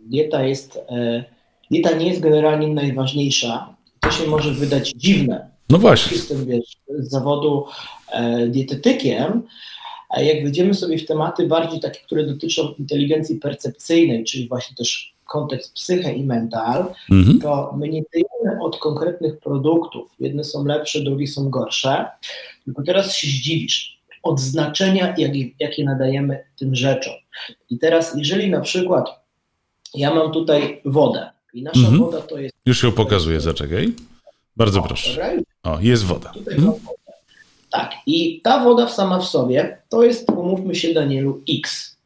dieta 0.00 0.44
jest, 0.44 0.76
e, 0.88 1.24
dieta 1.70 1.92
nie 1.92 2.08
jest 2.08 2.20
generalnie 2.20 2.68
najważniejsza. 2.68 3.74
To 4.00 4.10
się 4.10 4.26
może 4.26 4.50
wydać 4.52 4.92
dziwne. 4.96 5.50
No 5.70 5.78
właśnie. 5.78 6.16
Jestem, 6.16 6.46
wiesz, 6.46 6.76
z 6.98 7.10
zawodu 7.10 7.64
e, 8.12 8.48
dietetykiem, 8.48 9.42
a 10.10 10.20
jak 10.20 10.42
wejdziemy 10.42 10.74
sobie 10.74 10.98
w 10.98 11.06
tematy 11.06 11.46
bardziej 11.46 11.80
takie, 11.80 12.00
które 12.00 12.26
dotyczą 12.26 12.68
inteligencji 12.78 13.36
percepcyjnej, 13.36 14.24
czyli 14.24 14.48
właśnie 14.48 14.76
też 14.76 15.14
kontekst 15.26 15.74
psyche 15.74 16.12
i 16.14 16.24
mental, 16.24 16.94
Mhm. 17.10 17.40
to 17.40 17.74
my 17.78 17.88
nie 17.88 18.02
tyjemy 18.04 18.62
od 18.62 18.78
konkretnych 18.78 19.38
produktów. 19.38 20.10
Jedne 20.20 20.44
są 20.44 20.64
lepsze, 20.64 21.00
drugie 21.00 21.26
są 21.26 21.50
gorsze. 21.50 22.06
Tylko 22.64 22.82
teraz 22.82 23.16
się 23.16 23.26
zdziwisz 23.28 23.97
od 24.22 24.40
znaczenia, 24.40 25.14
jakie, 25.18 25.50
jakie 25.60 25.84
nadajemy 25.84 26.44
tym 26.58 26.74
rzeczom. 26.74 27.12
I 27.70 27.78
teraz, 27.78 28.14
jeżeli 28.16 28.50
na 28.50 28.60
przykład 28.60 29.08
ja 29.94 30.14
mam 30.14 30.32
tutaj 30.32 30.80
wodę 30.84 31.30
i 31.54 31.62
nasza 31.62 31.80
Mhm. 31.80 31.98
woda 31.98 32.20
to 32.20 32.38
jest. 32.38 32.54
Już 32.66 32.82
ją 32.82 32.92
pokazuję, 32.92 33.40
zaczekaj. 33.40 33.92
Bardzo 34.56 34.82
proszę. 34.82 35.10
Dobra, 35.10 35.30
O, 35.62 35.78
jest 35.80 36.04
woda. 36.04 36.30
Tutaj 36.30 36.54
Mhm. 36.54 36.74
Tak, 37.70 37.92
i 38.06 38.40
ta 38.40 38.64
woda 38.64 38.88
sama 38.88 39.18
w 39.18 39.24
sobie 39.24 39.78
to 39.88 40.02
jest, 40.02 40.30
umówmy 40.30 40.74
się, 40.74 40.94
Danielu, 40.94 41.42
X. 41.58 41.96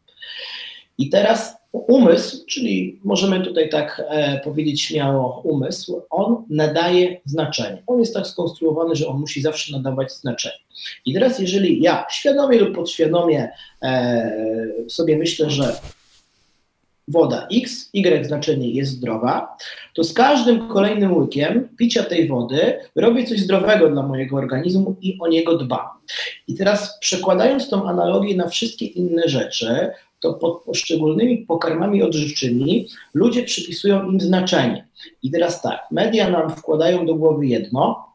I 0.98 1.08
teraz 1.10 1.56
umysł, 1.72 2.46
czyli 2.46 3.00
możemy 3.04 3.40
tutaj 3.40 3.68
tak 3.68 4.02
e, 4.08 4.40
powiedzieć 4.44 4.82
śmiało 4.82 5.40
umysł, 5.44 6.02
on 6.10 6.44
nadaje 6.50 7.20
znaczenie. 7.24 7.82
On 7.86 8.00
jest 8.00 8.14
tak 8.14 8.26
skonstruowany, 8.26 8.96
że 8.96 9.06
on 9.06 9.20
musi 9.20 9.42
zawsze 9.42 9.72
nadawać 9.76 10.12
znaczenie. 10.12 10.58
I 11.06 11.14
teraz, 11.14 11.38
jeżeli 11.38 11.82
ja 11.82 12.06
świadomie 12.10 12.58
lub 12.58 12.74
podświadomie 12.74 13.48
e, 13.82 14.32
sobie 14.88 15.16
myślę, 15.16 15.50
że 15.50 15.76
woda 17.08 17.48
X, 17.52 17.90
Y 17.92 18.26
znaczenie 18.26 18.70
jest 18.70 18.92
zdrowa, 18.92 19.56
to 19.94 20.04
z 20.04 20.12
każdym 20.12 20.68
kolejnym 20.68 21.16
łykiem 21.16 21.68
picia 21.76 22.02
tej 22.02 22.28
wody 22.28 22.78
robię 22.96 23.24
coś 23.24 23.40
zdrowego 23.40 23.90
dla 23.90 24.02
mojego 24.02 24.36
organizmu 24.36 24.96
i 25.00 25.16
o 25.20 25.28
niego 25.28 25.58
dbam. 25.58 25.86
I 26.48 26.54
teraz 26.54 26.98
przekładając 26.98 27.68
tą 27.68 27.88
analogię 27.88 28.36
na 28.36 28.48
wszystkie 28.48 28.86
inne 28.86 29.28
rzeczy, 29.28 29.90
to 30.22 30.34
pod 30.34 30.62
poszczególnymi 30.62 31.38
pokarmami 31.38 32.02
odżywczymi 32.02 32.88
ludzie 33.14 33.42
przypisują 33.42 34.10
im 34.10 34.20
znaczenie. 34.20 34.88
I 35.22 35.30
teraz 35.30 35.62
tak, 35.62 35.80
media 35.90 36.30
nam 36.30 36.50
wkładają 36.50 37.06
do 37.06 37.14
głowy 37.14 37.46
jedno, 37.46 38.11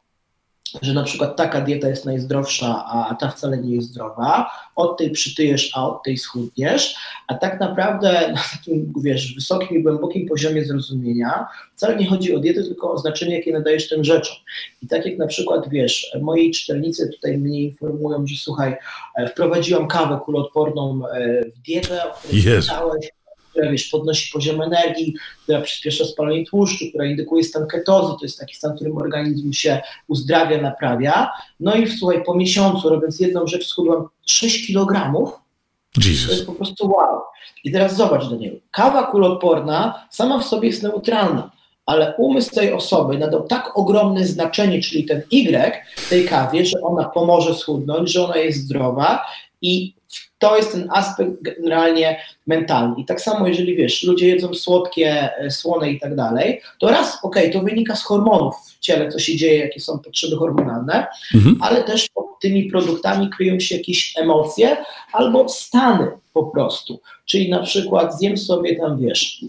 że 0.81 0.93
na 0.93 1.03
przykład 1.03 1.35
taka 1.35 1.61
dieta 1.61 1.89
jest 1.89 2.05
najzdrowsza, 2.05 2.85
a 2.85 3.15
ta 3.15 3.29
wcale 3.29 3.57
nie 3.57 3.75
jest 3.75 3.87
zdrowa, 3.87 4.51
od 4.75 4.97
tej 4.97 5.11
przytyjesz, 5.11 5.71
a 5.75 5.87
od 5.87 6.03
tej 6.03 6.17
schudniesz, 6.17 6.95
a 7.27 7.33
tak 7.33 7.59
naprawdę 7.59 8.11
na 8.35 8.41
takim, 8.51 8.93
wiesz, 9.01 9.35
wysokim 9.35 9.79
i 9.79 9.83
głębokim 9.83 10.27
poziomie 10.27 10.65
zrozumienia 10.65 11.47
wcale 11.77 11.95
nie 11.95 12.07
chodzi 12.09 12.35
o 12.35 12.39
dietę, 12.39 12.63
tylko 12.63 12.91
o 12.91 12.97
znaczenie, 12.97 13.35
jakie 13.35 13.51
nadajesz 13.51 13.89
tym 13.89 14.03
rzeczom. 14.03 14.35
I 14.83 14.87
tak 14.87 15.05
jak 15.05 15.17
na 15.17 15.27
przykład, 15.27 15.69
wiesz, 15.69 16.11
moi 16.21 16.51
czytelnicy 16.51 17.09
tutaj 17.09 17.37
mnie 17.37 17.61
informują, 17.61 18.27
że 18.27 18.35
słuchaj, 18.35 18.75
e, 19.15 19.27
wprowadziłam 19.29 19.87
kawę 19.87 20.19
kuloodporną 20.25 21.01
e, 21.07 21.45
w 21.45 21.59
dietę, 21.59 22.03
o 22.03 22.13
której 22.13 22.61
czytałeś, 22.61 23.09
która 23.57 23.71
wiesz, 23.71 23.87
podnosi 23.87 24.29
poziom 24.33 24.61
energii, 24.61 25.13
która 25.43 25.61
przyspiesza 25.61 26.05
spalanie 26.05 26.45
tłuszczu, 26.45 26.85
która 26.89 27.05
indykuje 27.05 27.43
stan 27.43 27.67
ketozy, 27.67 28.13
to 28.19 28.25
jest 28.25 28.39
taki 28.39 28.55
stan, 28.55 28.71
w 28.71 28.75
którym 28.75 28.97
organizm 28.97 29.53
się 29.53 29.81
uzdrawia, 30.07 30.61
naprawia. 30.61 31.31
No 31.59 31.75
i 31.75 31.87
słuchaj, 31.87 32.23
po 32.23 32.35
miesiącu 32.35 32.89
robiąc 32.89 33.19
jedną 33.19 33.47
rzecz 33.47 33.67
schudłam 33.67 34.07
6 34.25 34.67
kg, 34.67 35.11
to 35.93 36.09
Jesus. 36.09 36.31
jest 36.31 36.45
po 36.45 36.53
prostu 36.53 36.87
wow. 36.87 37.21
I 37.63 37.71
teraz 37.71 37.95
zobacz, 37.95 38.29
Danielu, 38.29 38.59
kawa 38.71 39.03
kuloodporna 39.03 40.07
sama 40.11 40.39
w 40.39 40.45
sobie 40.45 40.67
jest 40.67 40.83
neutralna, 40.83 41.51
ale 41.85 42.13
umysł 42.17 42.51
tej 42.51 42.73
osoby 42.73 43.17
nadał 43.17 43.47
tak 43.47 43.77
ogromne 43.77 44.25
znaczenie, 44.25 44.81
czyli 44.81 45.05
ten 45.05 45.21
Y 45.31 45.71
tej 46.09 46.25
kawie, 46.25 46.65
że 46.65 46.81
ona 46.81 47.09
pomoże 47.09 47.55
schudnąć, 47.55 48.11
że 48.11 48.25
ona 48.25 48.37
jest 48.37 48.59
zdrowa 48.59 49.25
i 49.61 49.96
to 50.39 50.57
jest 50.57 50.71
ten 50.71 50.89
aspekt 50.91 51.31
generalnie 51.41 52.19
mentalny. 52.47 52.95
I 52.97 53.05
tak 53.05 53.21
samo, 53.21 53.47
jeżeli 53.47 53.75
wiesz, 53.75 54.03
ludzie 54.03 54.27
jedzą 54.27 54.53
słodkie, 54.53 55.37
e, 55.37 55.51
słone 55.51 55.91
i 55.91 55.99
tak 55.99 56.15
dalej, 56.15 56.61
to 56.79 56.87
raz, 56.87 57.17
okej, 57.23 57.51
to 57.51 57.59
wynika 57.61 57.95
z 57.95 58.03
hormonów 58.03 58.55
w 58.77 58.79
ciele, 58.79 59.09
co 59.11 59.19
się 59.19 59.35
dzieje, 59.35 59.59
jakie 59.59 59.79
są 59.79 59.99
potrzeby 59.99 60.35
hormonalne, 60.35 61.07
Mhm. 61.35 61.57
ale 61.61 61.83
też 61.83 62.09
pod 62.09 62.25
tymi 62.41 62.63
produktami 62.65 63.29
kryją 63.29 63.59
się 63.59 63.77
jakieś 63.77 64.17
emocje 64.17 64.77
albo 65.13 65.49
stany 65.49 66.07
po 66.33 66.43
prostu. 66.43 67.01
Czyli 67.25 67.49
na 67.49 67.63
przykład 67.63 68.19
zjem 68.19 68.37
sobie 68.37 68.75
tam, 68.75 69.01
wiesz, 69.01 69.41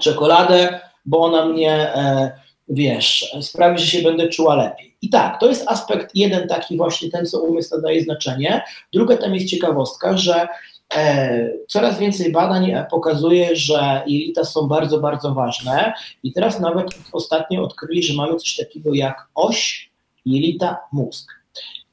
czekoladę, 0.00 0.80
bo 1.04 1.18
ona 1.18 1.46
mnie, 1.46 1.72
e, 1.72 2.32
wiesz, 2.68 3.34
sprawi, 3.42 3.78
że 3.78 3.86
się 3.86 4.02
będę 4.02 4.28
czuła 4.28 4.54
lepiej. 4.56 4.93
I 5.04 5.08
tak, 5.08 5.40
to 5.40 5.48
jest 5.48 5.68
aspekt 5.68 6.10
jeden 6.14 6.48
taki 6.48 6.76
właśnie, 6.76 7.10
ten 7.10 7.26
co 7.26 7.42
umysł 7.42 7.76
nadaje 7.76 8.02
znaczenie. 8.02 8.62
Druga 8.92 9.16
tam 9.16 9.34
jest 9.34 9.46
ciekawostka, 9.46 10.16
że 10.16 10.48
e, 10.94 11.50
coraz 11.68 11.98
więcej 11.98 12.32
badań 12.32 12.70
e, 12.70 12.86
pokazuje, 12.90 13.56
że 13.56 14.02
jelita 14.06 14.44
są 14.44 14.68
bardzo, 14.68 15.00
bardzo 15.00 15.34
ważne 15.34 15.92
i 16.22 16.32
teraz 16.32 16.60
nawet 16.60 16.86
ostatnio 17.12 17.62
odkryli, 17.62 18.02
że 18.02 18.14
mamy 18.14 18.36
coś 18.36 18.56
takiego 18.56 18.94
jak 18.94 19.28
oś 19.34 19.90
jelita-mózg. 20.26 21.26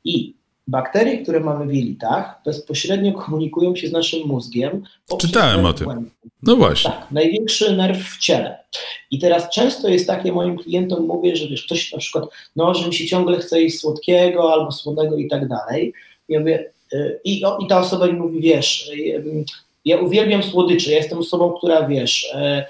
I 0.04 0.34
bakterie, 0.68 1.18
które 1.18 1.40
mamy 1.40 1.66
w 1.66 1.74
jelitach, 1.74 2.42
bezpośrednio 2.46 3.14
komunikują 3.14 3.76
się 3.76 3.88
z 3.88 3.92
naszym 3.92 4.28
mózgiem. 4.28 4.84
Czytałem 5.20 5.66
o 5.66 5.74
tym. 5.74 6.10
No 6.44 6.56
właśnie. 6.56 6.92
Tak, 6.92 7.12
największy 7.12 7.76
nerw 7.76 8.00
w 8.00 8.20
ciele. 8.20 8.58
I 9.12 9.20
teraz 9.20 9.50
często 9.50 9.90
jest 9.90 10.08
takie, 10.08 10.32
moim 10.32 10.58
klientom 10.58 11.06
mówię, 11.06 11.36
że 11.36 11.48
wiesz, 11.48 11.66
ktoś 11.66 11.94
na 11.94 12.00
przykład, 12.00 12.26
no, 12.56 12.74
że 12.74 12.88
mi 12.88 12.94
się 12.94 13.06
ciągle 13.06 13.38
chce 13.38 13.62
jeść 13.62 13.80
słodkiego 13.80 14.54
albo 14.54 14.72
słonego 14.72 15.18
i 15.18 15.28
tak 15.28 15.48
dalej. 15.48 15.94
Ja 16.30 16.40
mówię, 16.40 16.72
y, 16.94 17.20
i, 17.24 17.46
o, 17.46 17.58
i 17.58 17.68
ta 17.68 17.80
osoba 17.80 18.08
mi 18.08 18.14
mówi, 18.14 18.42
wiesz, 18.42 18.90
y, 18.90 19.46
ja 19.86 19.98
uwielbiam 19.98 20.44
słodycze, 20.44 20.92
ja 20.92 20.98
jestem 20.98 21.20
osobą, 21.20 21.54
która, 21.54 21.88
wiesz, 21.88 22.24
y, 22.24 22.64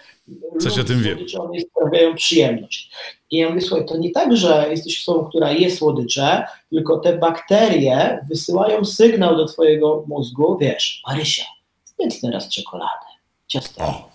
Coś 0.60 0.79
o 0.79 0.84
tym 0.84 1.03
wiem. 1.03 1.17
one 1.39 1.60
sprawiają 1.60 2.15
przyjemność. 2.15 2.91
I 3.31 3.38
ja 3.38 3.49
mówię, 3.49 3.62
słuchaj, 3.62 3.86
to 3.86 3.97
nie 3.97 4.12
tak, 4.12 4.38
że 4.38 4.67
jesteś 4.69 4.99
osobą, 4.99 5.29
która 5.29 5.51
je 5.51 5.71
słodycze, 5.71 6.43
tylko 6.69 6.99
te 6.99 7.17
bakterie 7.17 8.19
wysyłają 8.29 8.86
sygnał 8.86 9.36
do 9.36 9.45
twojego 9.45 10.03
mózgu, 10.07 10.57
wiesz, 10.57 11.01
Marysia, 11.07 11.45
zjedz 11.86 12.21
teraz 12.21 12.49
czekoladę, 12.49 13.05
ciasto. 13.47 13.84
O, 13.84 14.12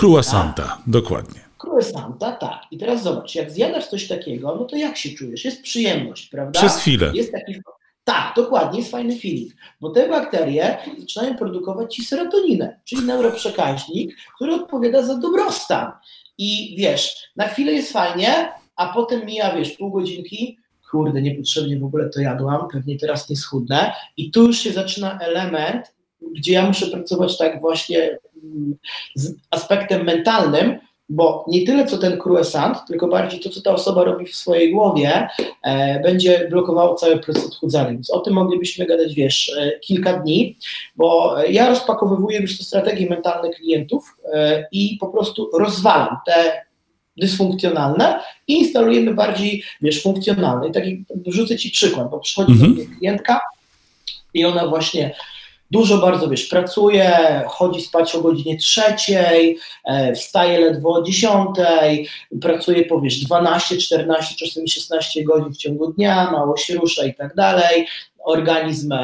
Croissanta, 0.00 0.78
dokładnie. 0.86 1.40
Croissanta, 1.58 2.32
tak. 2.32 2.62
I 2.70 2.78
teraz 2.78 3.02
zobacz, 3.02 3.34
jak 3.34 3.50
zjadasz 3.50 3.86
coś 3.86 4.08
takiego, 4.08 4.56
no 4.60 4.64
to 4.64 4.76
jak 4.76 4.96
się 4.96 5.10
czujesz? 5.10 5.44
Jest 5.44 5.62
przyjemność, 5.62 6.26
prawda? 6.26 6.60
Przez 6.60 6.76
chwilę. 6.76 7.10
Jest 7.14 7.32
taki. 7.32 7.54
Tak, 8.04 8.32
dokładnie, 8.36 8.78
jest 8.78 8.90
fajny 8.90 9.18
feeling, 9.18 9.52
bo 9.80 9.90
te 9.90 10.08
bakterie 10.08 10.78
zaczynają 10.98 11.36
produkować 11.36 11.94
ci 11.94 12.04
serotoninę, 12.04 12.80
czyli 12.84 13.02
neuroprzekaźnik, 13.02 14.16
który 14.34 14.54
odpowiada 14.54 15.02
za 15.02 15.18
dobrostan. 15.18 15.92
I 16.38 16.74
wiesz, 16.78 17.16
na 17.36 17.48
chwilę 17.48 17.72
jest 17.72 17.92
fajnie, 17.92 18.52
a 18.76 18.92
potem 18.92 19.26
mija, 19.26 19.56
wiesz, 19.56 19.70
pół 19.70 19.90
godzinki, 19.90 20.58
kurde, 20.90 21.22
niepotrzebnie 21.22 21.78
w 21.78 21.84
ogóle 21.84 22.10
to 22.10 22.20
jadłam, 22.20 22.68
pewnie 22.72 22.98
teraz 22.98 23.30
nie 23.30 23.36
schudnę. 23.36 23.92
I 24.16 24.30
tu 24.30 24.46
już 24.46 24.58
się 24.58 24.72
zaczyna 24.72 25.18
element, 25.18 25.94
gdzie 26.36 26.52
ja 26.52 26.66
muszę 26.66 26.86
pracować 26.86 27.38
tak 27.38 27.60
właśnie 27.60 28.18
mm, 28.44 28.76
z 29.14 29.34
aspektem 29.50 30.04
mentalnym, 30.04 30.78
bo 31.14 31.44
nie 31.48 31.66
tyle 31.66 31.86
co 31.86 31.98
ten 31.98 32.18
croissant, 32.24 32.78
tylko 32.88 33.08
bardziej 33.08 33.40
to, 33.40 33.50
co 33.50 33.60
ta 33.60 33.70
osoba 33.74 34.04
robi 34.04 34.26
w 34.26 34.36
swojej 34.36 34.72
głowie, 34.72 35.28
e, 35.62 36.00
będzie 36.00 36.46
blokowało 36.50 36.94
cały 36.94 37.18
proces 37.18 37.46
odchudzania. 37.46 37.90
Więc 37.90 38.10
o 38.10 38.20
tym 38.20 38.34
moglibyśmy 38.34 38.86
gadać, 38.86 39.14
wiesz, 39.14 39.56
e, 39.58 39.78
kilka 39.78 40.12
dni, 40.12 40.56
bo 40.96 41.36
ja 41.48 41.68
rozpakowywuję 41.68 42.38
już 42.40 42.58
te 42.58 42.64
strategie 42.64 43.10
mentalne 43.10 43.50
klientów 43.50 44.16
e, 44.32 44.66
i 44.72 44.96
po 45.00 45.06
prostu 45.06 45.50
rozwalam 45.58 46.16
te 46.26 46.64
dysfunkcjonalne 47.16 48.20
i 48.48 48.52
instalujemy 48.52 49.14
bardziej, 49.14 49.62
wiesz, 49.80 50.02
funkcjonalne. 50.02 50.68
I 50.68 50.72
taki, 50.72 51.04
rzucę 51.26 51.56
Ci 51.56 51.70
przykład, 51.70 52.10
bo 52.10 52.18
przychodzi 52.18 52.52
Mhm. 52.52 52.70
do 52.70 52.76
mnie 52.76 52.96
klientka 52.98 53.40
i 54.34 54.44
ona 54.44 54.66
właśnie 54.66 55.14
dużo 55.74 55.98
bardzo, 55.98 56.28
wiesz, 56.28 56.46
pracuje, 56.46 57.10
chodzi 57.46 57.80
spać 57.80 58.14
o 58.14 58.20
godzinie 58.20 58.56
trzeciej, 58.56 59.58
e, 59.84 60.14
wstaje 60.14 60.60
ledwo 60.60 60.92
o 60.92 61.02
dziesiątej, 61.02 62.08
pracuje 62.40 62.84
po, 62.84 63.00
wiesz, 63.00 63.20
12, 63.20 63.76
14, 63.76 64.34
czasami 64.46 64.68
16 64.68 65.24
godzin 65.24 65.52
w 65.52 65.56
ciągu 65.56 65.92
dnia, 65.92 66.30
mało 66.30 66.56
się 66.56 66.74
rusza 66.74 67.06
i 67.06 67.14
tak 67.14 67.34
dalej, 67.34 67.86
organizm 68.24 68.92
e, 68.92 68.98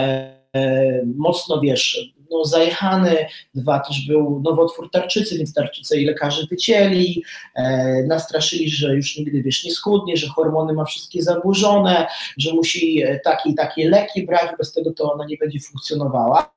e, 0.54 1.02
mocno, 1.16 1.60
wiesz, 1.60 2.12
no, 2.30 2.44
zajechany, 2.44 3.16
dwa 3.54 3.80
też 3.80 4.06
był 4.08 4.40
nowotwór 4.44 4.90
tarczycy, 4.90 5.38
więc 5.38 5.54
tarczycę 5.54 6.00
i 6.00 6.04
lekarze 6.04 6.46
wycięli, 6.50 7.22
e, 7.54 8.02
nastraszyli, 8.02 8.70
że 8.70 8.94
już 8.94 9.16
nigdy, 9.16 9.42
wiesz, 9.42 9.64
nie 9.64 9.70
schudnie, 9.70 10.16
że 10.16 10.28
hormony 10.28 10.72
ma 10.72 10.84
wszystkie 10.84 11.22
zaburzone, 11.22 12.06
że 12.38 12.54
musi 12.54 13.02
e, 13.02 13.20
takie 13.20 13.50
i 13.50 13.54
takie 13.54 13.88
leki 13.88 14.26
brać, 14.26 14.50
bez 14.58 14.72
tego 14.72 14.92
to 14.92 15.12
ona 15.12 15.24
nie 15.24 15.36
będzie 15.36 15.60
funkcjonowała. 15.60 16.52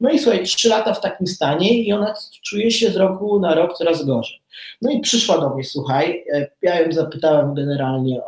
No 0.00 0.10
i 0.10 0.18
słuchaj, 0.18 0.44
trzy 0.44 0.68
lata 0.68 0.94
w 0.94 1.00
takim 1.00 1.26
stanie 1.26 1.82
i 1.82 1.92
ona 1.92 2.14
czuje 2.42 2.70
się 2.70 2.90
z 2.90 2.96
roku 2.96 3.40
na 3.40 3.54
rok 3.54 3.78
coraz 3.78 4.04
gorzej. 4.04 4.42
No 4.82 4.90
i 4.90 5.00
przyszła 5.00 5.38
do 5.38 5.54
mnie, 5.54 5.64
słuchaj, 5.64 6.24
e, 6.32 6.48
ja 6.62 6.80
ją 6.80 6.92
zapytałem 6.92 7.54
generalnie 7.54 8.20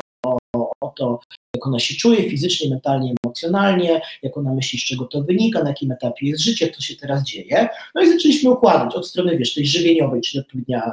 to, 0.96 1.20
jak 1.54 1.66
ona 1.66 1.78
się 1.78 1.94
czuje 1.94 2.30
fizycznie, 2.30 2.70
mentalnie, 2.70 3.14
emocjonalnie, 3.24 4.00
jak 4.22 4.36
ona 4.36 4.54
myśli, 4.54 4.78
z 4.78 4.84
czego 4.84 5.04
to 5.04 5.22
wynika, 5.22 5.62
na 5.62 5.68
jakim 5.68 5.92
etapie 5.92 6.26
jest 6.26 6.42
życie, 6.42 6.70
co 6.70 6.80
się 6.80 6.96
teraz 6.96 7.22
dzieje. 7.22 7.68
No 7.94 8.02
i 8.02 8.12
zaczęliśmy 8.12 8.50
układać 8.50 8.94
od 8.94 9.06
strony, 9.06 9.36
wiesz, 9.36 9.54
tej 9.54 9.66
żywieniowej, 9.66 10.20
czyli 10.20 10.40
odpowiednia 10.40 10.92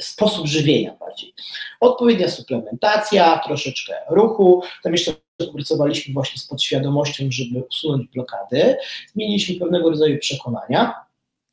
sposób 0.00 0.46
żywienia 0.46 0.96
bardziej. 1.00 1.34
Odpowiednia 1.80 2.28
suplementacja, 2.28 3.40
troszeczkę 3.46 3.94
ruchu, 4.10 4.62
tam 4.82 4.92
jeszcze 4.92 5.12
pracowaliśmy 5.52 6.14
właśnie 6.14 6.40
z 6.40 6.46
podświadomością, 6.46 7.24
żeby 7.30 7.62
usunąć 7.70 8.08
blokady, 8.14 8.76
zmieniliśmy 9.12 9.54
pewnego 9.54 9.90
rodzaju 9.90 10.18
przekonania 10.18 10.94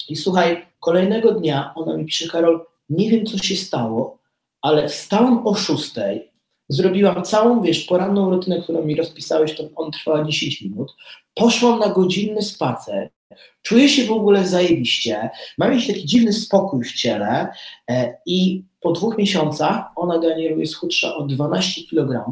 i 0.09 0.15
słuchaj, 0.15 0.65
kolejnego 0.79 1.31
dnia 1.31 1.73
ona 1.75 1.97
mi 1.97 2.05
pisze, 2.05 2.27
Karol, 2.27 2.65
nie 2.89 3.09
wiem 3.09 3.25
co 3.25 3.37
się 3.37 3.55
stało, 3.55 4.17
ale 4.61 4.89
wstałam 4.89 5.47
o 5.47 5.55
szóstej, 5.55 6.28
zrobiłam 6.69 7.23
całą, 7.23 7.61
wiesz, 7.61 7.85
poranną 7.85 8.29
rutynę, 8.29 8.61
którą 8.61 8.85
mi 8.85 8.95
rozpisałeś, 8.95 9.55
to 9.55 9.63
on 9.75 9.91
trwała 9.91 10.23
10 10.23 10.61
minut, 10.61 10.95
poszłam 11.35 11.79
na 11.79 11.89
godzinny 11.89 12.41
spacer, 12.41 13.09
czuję 13.61 13.89
się 13.89 14.05
w 14.05 14.11
ogóle 14.11 14.47
zajebiście, 14.47 15.29
mam 15.57 15.71
jakiś 15.71 15.87
taki 15.87 16.05
dziwny 16.05 16.33
spokój 16.33 16.83
w 16.83 16.93
ciele 16.93 17.47
e, 17.89 18.17
i 18.25 18.63
po 18.81 18.91
dwóch 18.91 19.17
miesiącach 19.17 19.85
ona, 19.95 20.19
Danielu, 20.19 20.59
jest 20.59 20.75
o 21.17 21.23
12 21.23 21.81
kg, 21.89 22.25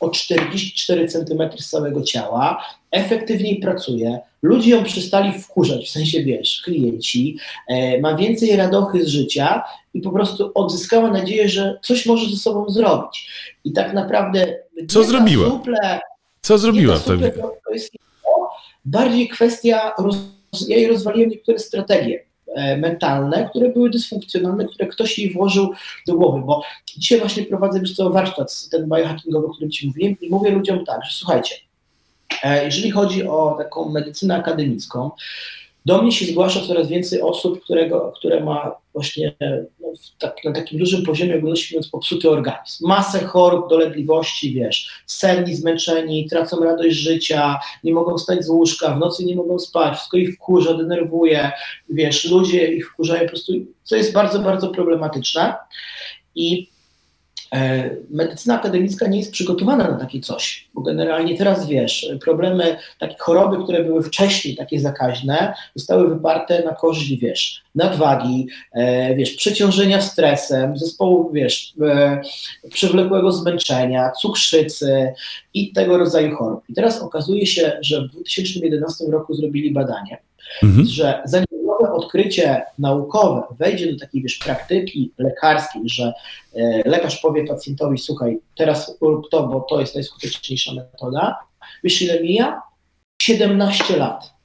o 0.00 0.10
44 0.10 1.08
cm 1.08 1.42
z 1.58 1.70
całego 1.70 2.02
ciała, 2.02 2.64
efektywniej 2.90 3.60
pracuje, 3.60 4.18
ludzie 4.42 4.70
ją 4.70 4.84
przestali 4.84 5.32
wkurzać, 5.32 5.86
w 5.86 5.90
sensie, 5.90 6.22
wiesz, 6.22 6.62
klienci, 6.64 7.38
e, 7.68 8.00
ma 8.00 8.14
więcej 8.14 8.56
radochy 8.56 9.04
z 9.04 9.08
życia 9.08 9.62
i 9.94 10.00
po 10.00 10.10
prostu 10.10 10.50
odzyskała 10.54 11.10
nadzieję, 11.10 11.48
że 11.48 11.78
coś 11.82 12.06
może 12.06 12.30
ze 12.30 12.36
sobą 12.36 12.70
zrobić. 12.70 13.30
I 13.64 13.72
tak 13.72 13.92
naprawdę... 13.94 14.58
Co 14.88 15.04
zrobiła? 15.04 15.46
Suple, 15.48 16.00
Co 16.42 16.58
zrobiła 16.58 16.96
wtedy? 16.96 17.30
to, 17.30 17.56
to 17.66 17.72
jest 17.72 17.92
bardziej 18.84 19.28
kwestia, 19.28 19.92
roz, 19.98 20.16
ja 20.68 20.76
jej 20.76 20.88
rozwaliłem 20.88 21.30
niektóre 21.30 21.58
strategie 21.58 22.24
e, 22.54 22.76
mentalne, 22.76 23.48
które 23.50 23.68
były 23.68 23.90
dysfunkcjonalne, 23.90 24.64
które 24.64 24.86
ktoś 24.86 25.18
jej 25.18 25.32
włożył 25.32 25.72
do 26.06 26.14
głowy, 26.14 26.42
bo 26.46 26.62
dzisiaj 26.96 27.18
właśnie 27.20 27.42
prowadzę 27.42 27.78
już 27.78 27.92
co 27.92 28.10
warsztat, 28.10 28.68
ten 28.70 28.88
biohackingowy, 28.88 29.46
o 29.46 29.50
którym 29.50 29.70
Ci 29.70 29.86
mówiłem 29.86 30.16
i 30.20 30.30
mówię 30.30 30.50
ludziom 30.50 30.84
tak, 30.84 31.04
że 31.04 31.10
słuchajcie, 31.12 31.54
jeżeli 32.64 32.90
chodzi 32.90 33.26
o 33.26 33.54
taką 33.58 33.88
medycynę 33.88 34.36
akademicką, 34.36 35.10
do 35.86 36.02
mnie 36.02 36.12
się 36.12 36.26
zgłasza 36.26 36.60
coraz 36.60 36.88
więcej 36.88 37.22
osób, 37.22 37.64
którego, 37.64 38.12
które 38.16 38.44
ma 38.44 38.74
właśnie 38.92 39.34
no, 39.80 39.88
tak, 40.18 40.44
na 40.44 40.52
takim 40.52 40.78
dużym 40.78 41.02
poziomie 41.02 41.36
ogólności 41.36 41.74
mówiąc 41.74 41.90
popsuty 41.90 42.30
organizm. 42.30 42.86
Masę 42.86 43.20
chorób, 43.20 43.70
dolegliwości, 43.70 44.54
wiesz, 44.54 45.02
senni, 45.06 45.54
zmęczeni, 45.54 46.28
tracą 46.28 46.64
radość 46.64 46.96
życia, 46.96 47.58
nie 47.84 47.92
mogą 47.92 48.18
wstać 48.18 48.44
z 48.44 48.48
łóżka, 48.48 48.94
w 48.94 48.98
nocy 48.98 49.24
nie 49.24 49.36
mogą 49.36 49.58
spać, 49.58 49.96
wszystko 49.96 50.16
ich 50.16 50.34
wkurza, 50.34 50.74
denerwuje, 50.74 51.52
wiesz, 51.88 52.24
ludzie 52.24 52.72
ich 52.72 52.90
wkurzają 52.90 53.22
po 53.22 53.28
prostu, 53.28 53.52
co 53.82 53.96
jest 53.96 54.12
bardzo, 54.12 54.38
bardzo 54.38 54.68
problematyczne 54.68 55.54
i 56.34 56.70
e, 56.72 56.77
medycyna 58.10 58.60
akademicka 58.60 59.06
nie 59.08 59.18
jest 59.18 59.32
przygotowana 59.32 59.90
na 59.90 59.96
takie 59.96 60.20
coś, 60.20 60.68
bo 60.74 60.82
generalnie 60.82 61.38
teraz 61.38 61.66
wiesz, 61.66 62.10
problemy, 62.24 62.76
takie 62.98 63.16
choroby, 63.18 63.62
które 63.64 63.84
były 63.84 64.02
wcześniej 64.02 64.56
takie 64.56 64.80
zakaźne, 64.80 65.54
zostały 65.74 66.08
wyparte 66.08 66.62
na 66.64 66.74
korzyść, 66.74 67.16
wiesz, 67.16 67.62
nadwagi, 67.74 68.46
e, 68.72 69.14
wiesz, 69.14 69.30
przeciążenia 69.34 70.00
stresem, 70.00 70.78
zespołu, 70.78 71.30
wiesz, 71.32 71.74
e, 71.82 72.20
przewlekłego 72.70 73.32
zmęczenia, 73.32 74.10
cukrzycy 74.10 75.12
i 75.54 75.72
tego 75.72 75.98
rodzaju 75.98 76.36
chorób. 76.36 76.60
I 76.68 76.74
teraz 76.74 77.02
okazuje 77.02 77.46
się, 77.46 77.78
że 77.80 78.00
w 78.02 78.10
2011 78.10 79.04
roku 79.10 79.34
zrobili 79.34 79.70
badanie, 79.70 80.18
Mhm. 80.62 80.86
że 80.86 81.22
zanim 81.24 81.46
nowe 81.80 81.92
odkrycie 81.92 82.62
naukowe 82.78 83.42
wejdzie 83.50 83.92
do 83.92 83.98
takiej 83.98 84.22
wiesz, 84.22 84.38
praktyki 84.38 85.12
lekarskiej, 85.18 85.82
że 85.84 86.12
e, 86.54 86.82
lekarz 86.88 87.20
powie 87.20 87.46
pacjentowi, 87.46 87.98
słuchaj, 87.98 88.38
teraz 88.56 88.98
rób 89.00 89.30
to, 89.30 89.46
bo 89.46 89.60
to 89.60 89.80
jest 89.80 89.94
najskuteczniejsza 89.94 90.72
metoda, 90.74 91.38
wiesz 91.84 92.02
ile 92.02 92.22
mija? 92.22 92.62
17 93.22 93.96
lat. 93.96 94.37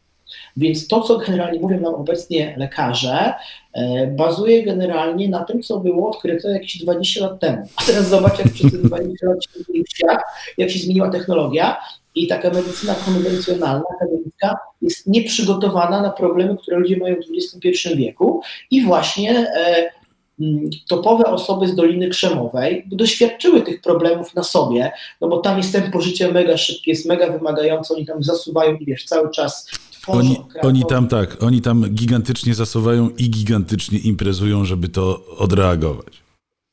Więc 0.58 0.88
to, 0.88 1.02
co 1.02 1.18
generalnie 1.18 1.60
mówią 1.60 1.80
nam 1.80 1.96
obecnie 1.96 2.56
lekarze, 2.58 3.34
e, 3.74 4.08
bazuje 4.08 4.64
generalnie 4.64 5.30
na 5.30 5.44
tym, 5.44 5.62
co 5.62 5.80
było 5.80 6.10
odkryte 6.10 6.52
jakieś 6.52 6.78
20 6.78 7.22
lat 7.22 7.40
temu. 7.40 7.68
A 7.76 7.86
teraz 7.86 8.10
zobacz, 8.10 8.40
jak 8.40 8.54
przez 8.54 8.72
te 8.72 8.78
20 8.78 9.28
lat 9.28 9.44
się 9.44 10.06
jak 10.58 10.70
się 10.70 10.80
zmieniła 10.80 11.10
technologia 11.10 11.78
i 12.16 12.28
taka 12.28 12.50
medycyna 12.50 12.96
konwencjonalna, 13.06 13.84
akademicka 13.96 14.58
jest 14.82 15.08
nieprzygotowana 15.08 16.02
na 16.02 16.10
problemy, 16.10 16.58
które 16.58 16.78
ludzie 16.78 16.98
mają 16.98 17.16
w 17.16 17.20
XXI 17.38 17.96
wieku 17.96 18.42
i 18.72 18.84
właśnie 18.84 19.32
e, 19.56 19.92
mm, 20.40 20.70
topowe 20.88 21.26
osoby 21.26 21.68
z 21.68 21.76
Doliny 21.76 22.10
Krzemowej 22.10 22.88
doświadczyły 22.92 23.62
tych 23.62 23.82
problemów 23.82 24.36
na 24.36 24.44
sobie, 24.44 24.92
no 25.22 25.28
bo 25.28 25.38
tam 25.38 25.58
jest 25.58 25.74
tempo 25.74 26.02
życia 26.02 26.32
mega 26.32 26.58
szybkie, 26.58 26.92
jest 26.92 27.06
mega 27.06 27.30
wymagające, 27.30 27.94
oni 27.94 28.06
tam 28.06 28.24
zasuwają 28.24 28.76
i 28.76 28.86
wiesz, 28.86 29.06
cały 29.06 29.32
czas 29.32 29.70
Oni, 30.08 30.38
oni 30.62 30.84
tam 30.90 31.08
tak, 31.08 31.44
oni 31.44 31.62
tam 31.62 31.82
gigantycznie 31.90 32.56
zasuwają 32.56 33.10
i 33.18 33.30
gigantycznie 33.30 34.00
imprezują, 34.00 34.66
żeby 34.66 34.90
to 34.90 35.24
odreagować. 35.38 36.24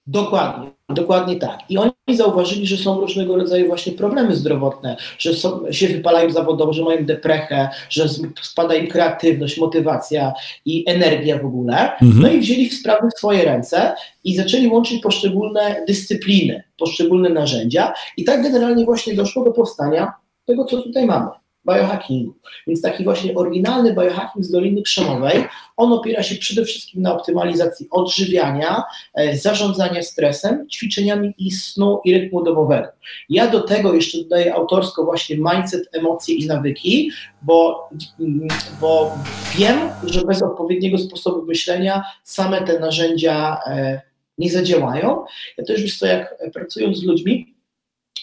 Dokładnie, 0.07 0.71
dokładnie 0.89 1.37
tak. 1.37 1.59
I 1.69 1.79
oni 1.79 1.93
zauważyli, 2.15 2.67
że 2.67 2.77
są 2.77 3.01
różnego 3.01 3.37
rodzaju 3.37 3.67
właśnie 3.67 3.93
problemy 3.93 4.37
zdrowotne, 4.37 4.97
że 5.19 5.35
są, 5.35 5.73
się 5.73 5.89
wypalają 5.89 6.31
zawodowo, 6.31 6.73
że 6.73 6.83
mają 6.83 7.05
deprechę, 7.05 7.69
że 7.91 8.09
spada 8.43 8.75
im 8.75 8.87
kreatywność, 8.87 9.59
motywacja 9.59 10.33
i 10.65 10.85
energia 10.87 11.39
w 11.39 11.47
ogóle. 11.47 11.93
Mhm. 11.93 12.23
No 12.23 12.29
i 12.29 12.41
wzięli 12.41 12.69
w 12.69 12.75
sprawy 12.75 13.09
w 13.15 13.19
swoje 13.19 13.45
ręce 13.45 13.95
i 14.25 14.37
zaczęli 14.37 14.69
łączyć 14.69 15.03
poszczególne 15.03 15.85
dyscypliny, 15.89 16.63
poszczególne 16.79 17.29
narzędzia 17.29 17.93
i 18.17 18.25
tak 18.25 18.43
generalnie 18.43 18.85
właśnie 18.85 19.15
doszło 19.15 19.45
do 19.45 19.53
powstania 19.53 20.13
tego, 20.47 20.65
co 20.65 20.83
tutaj 20.83 21.07
mamy. 21.07 21.40
Biohackingu. 21.67 22.35
Więc 22.67 22.83
taki 22.83 23.05
właśnie 23.05 23.35
oryginalny 23.35 23.95
biohacking 23.95 24.45
z 24.45 24.51
Doliny 24.51 24.83
Krzemowej, 24.83 25.45
on 25.77 25.93
opiera 25.93 26.23
się 26.23 26.35
przede 26.35 26.65
wszystkim 26.65 27.03
na 27.03 27.15
optymalizacji 27.15 27.87
odżywiania, 27.91 28.83
e, 29.15 29.37
zarządzania 29.37 30.03
stresem, 30.03 30.69
ćwiczeniami 30.69 31.35
i 31.39 31.51
snu 31.51 32.01
i 32.05 32.15
rytmu 32.15 32.43
dobowego. 32.43 32.89
Ja 33.29 33.49
do 33.49 33.61
tego 33.61 33.95
jeszcze 33.95 34.19
dodaję 34.19 34.55
autorsko 34.55 35.05
właśnie 35.05 35.37
mindset, 35.37 35.89
emocje 35.93 36.35
i 36.35 36.47
nawyki, 36.47 37.11
bo, 37.43 37.89
mm, 38.21 38.49
bo 38.81 39.19
wiem, 39.57 39.79
że 40.05 40.23
bez 40.23 40.43
odpowiedniego 40.43 40.99
sposobu 40.99 41.47
myślenia 41.47 42.05
same 42.25 42.63
te 42.63 42.79
narzędzia 42.79 43.61
e, 43.67 44.01
nie 44.39 44.51
zadziałają. 44.51 45.25
Ja 45.59 45.65
też 45.65 45.83
wiesz 45.83 45.99
co, 45.99 46.07
jak 46.07 46.35
pracując 46.53 46.99
z 46.99 47.05
ludźmi, 47.05 47.55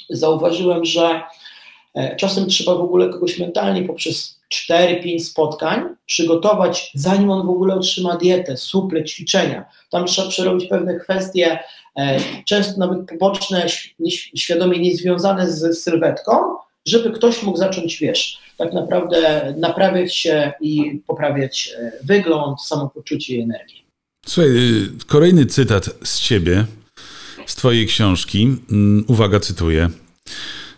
zauważyłem, 0.10 0.86
że 0.86 1.22
czasem 2.18 2.48
trzeba 2.48 2.76
w 2.76 2.82
ogóle 2.82 3.10
kogoś 3.10 3.40
mentalnie 3.40 3.84
poprzez 3.84 4.40
4-5 4.70 5.20
spotkań, 5.20 5.84
przygotować, 6.06 6.92
zanim 6.96 7.30
on 7.30 7.48
w 7.48 7.50
ogóle 7.50 7.76
otrzyma 7.76 8.18
dietę, 8.18 8.58
suple, 8.58 9.04
ćwiczenia. 9.04 9.66
Tam 9.92 10.06
trzeba 10.06 10.30
przerobić 10.30 10.70
pewne 10.70 11.00
kwestie, 11.00 11.60
e, 11.96 12.20
często 12.46 12.80
nawet 12.80 13.08
poboczne, 13.08 13.68
świadomie 14.36 14.80
niezwiązane 14.80 15.52
z 15.52 15.84
sylwetką, 15.84 16.32
żeby 16.86 17.12
ktoś 17.12 17.44
mógł 17.44 17.58
zacząć, 17.58 17.98
wiesz, 17.98 18.40
tak 18.58 18.74
naprawdę 18.74 19.54
naprawiać 19.58 20.16
się 20.16 20.54
i 20.62 21.02
poprawiać 21.08 21.74
e, 21.80 21.92
wygląd, 22.04 22.62
samopoczucie 22.62 23.36
i 23.36 23.42
energię. 23.42 23.78
Słuchaj, 24.26 24.52
y, 24.52 24.90
kolejny 25.08 25.46
cytat 25.46 25.90
z 26.04 26.20
ciebie, 26.20 26.66
z 27.46 27.56
twojej 27.56 27.88
książki. 27.88 28.58
Mm, 28.72 29.06
uwaga, 29.08 29.40
cytuję. 29.40 29.90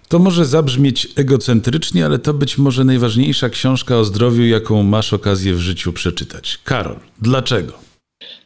To 0.10 0.20
może 0.20 0.46
zabrzmieć 0.46 1.08
egocentrycznie, 1.16 2.06
ale 2.06 2.20
to 2.20 2.34
być 2.34 2.58
może 2.58 2.84
najważniejsza 2.84 3.50
książka 3.50 3.98
o 3.98 4.06
zdrowiu, 4.06 4.46
jaką 4.46 4.84
masz 4.84 5.14
okazję 5.14 5.54
w 5.54 5.60
życiu 5.60 5.94
przeczytać. 5.94 6.60
Karol, 6.64 7.00
dlaczego? 7.22 7.74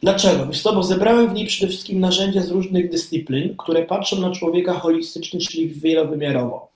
Dlaczego? 0.02 0.46
Wiesz 0.46 0.62
bo 0.62 0.82
zebrałem 0.82 1.30
w 1.30 1.34
niej 1.34 1.46
przede 1.46 1.72
wszystkim 1.72 2.00
narzędzia 2.00 2.42
z 2.42 2.50
różnych 2.50 2.90
dyscyplin, 2.90 3.56
które 3.56 3.82
patrzą 3.82 4.20
na 4.20 4.30
człowieka 4.30 4.74
holistycznie, 4.74 5.40
czyli 5.40 5.68
wielowymiarowo 5.68 6.73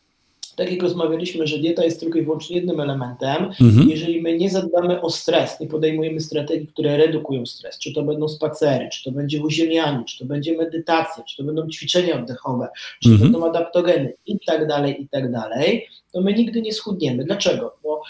tak 0.59 0.73
jak 0.73 0.83
rozmawialiśmy, 0.83 1.47
że 1.47 1.59
dieta 1.59 1.85
jest 1.85 2.01
tylko 2.01 2.19
i 2.19 2.23
wyłącznie 2.23 2.57
jednym 2.57 2.81
elementem, 2.81 3.45
mhm. 3.61 3.91
jeżeli 3.91 4.23
my 4.23 4.39
nie 4.39 4.51
zadbamy 4.51 5.01
o 5.01 5.11
stres, 5.11 5.61
nie 5.61 5.67
podejmujemy 5.67 6.21
strategii, 6.21 6.67
które 6.67 6.97
redukują 6.97 7.47
stres, 7.47 7.79
czy 7.79 7.93
to 7.93 8.03
będą 8.03 8.29
spacery, 8.29 8.89
czy 8.93 9.05
to 9.05 9.11
będzie 9.11 9.43
uziemianie, 9.43 10.05
czy 10.05 10.19
to 10.19 10.25
będzie 10.25 10.57
medytacja, 10.57 11.25
czy 11.25 11.37
to 11.37 11.43
będą 11.43 11.69
ćwiczenia 11.69 12.15
oddechowe, 12.15 12.69
czy 13.03 13.09
mhm. 13.09 13.19
to 13.19 13.39
będą 13.39 13.49
adaptogeny 13.49 14.15
i 14.27 14.39
tak 14.47 14.67
dalej, 14.67 15.03
i 15.03 15.09
tak 15.09 15.33
dalej, 15.33 15.87
to 16.13 16.21
my 16.21 16.35
nigdy 16.35 16.63
nie 16.63 16.73
schudniemy. 16.73 17.25
Dlaczego? 17.25 17.77
Bo 17.83 18.03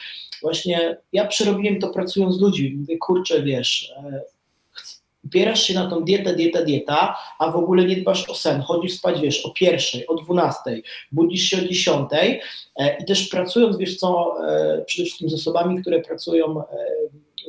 właśnie 0.43 0.97
ja 1.13 1.27
przerobiłem 1.27 1.81
to 1.81 1.89
pracując 1.89 2.37
z 2.37 2.41
ludźmi. 2.41 2.77
Mówię, 2.77 2.99
kurczę, 2.99 3.43
wiesz, 3.43 3.93
e, 3.97 4.21
upierasz 5.29 5.63
się 5.63 5.75
na 5.75 5.91
tą 5.91 6.05
dietę, 6.05 6.35
dieta, 6.37 6.65
dieta, 6.65 7.17
a 7.39 7.51
w 7.51 7.57
ogóle 7.57 7.85
nie 7.85 7.97
dbasz 7.97 8.31
o 8.31 8.35
sen, 8.35 8.61
chodzisz 8.61 8.93
spać, 8.93 9.21
wiesz, 9.21 9.47
o 9.47 9.51
pierwszej, 9.51 10.07
o 10.07 10.15
dwunastej, 10.15 10.83
budzisz 11.13 11.43
się 11.43 11.59
o 11.59 11.61
dziesiątej 11.61 12.41
e, 12.77 12.97
i 13.03 13.05
też 13.05 13.29
pracując, 13.29 13.77
wiesz 13.77 13.97
co, 13.97 14.35
e, 14.49 14.85
przede 14.85 15.07
wszystkim 15.07 15.29
z 15.29 15.35
osobami, 15.35 15.81
które 15.81 16.01
pracują 16.01 16.61
e, 16.61 16.65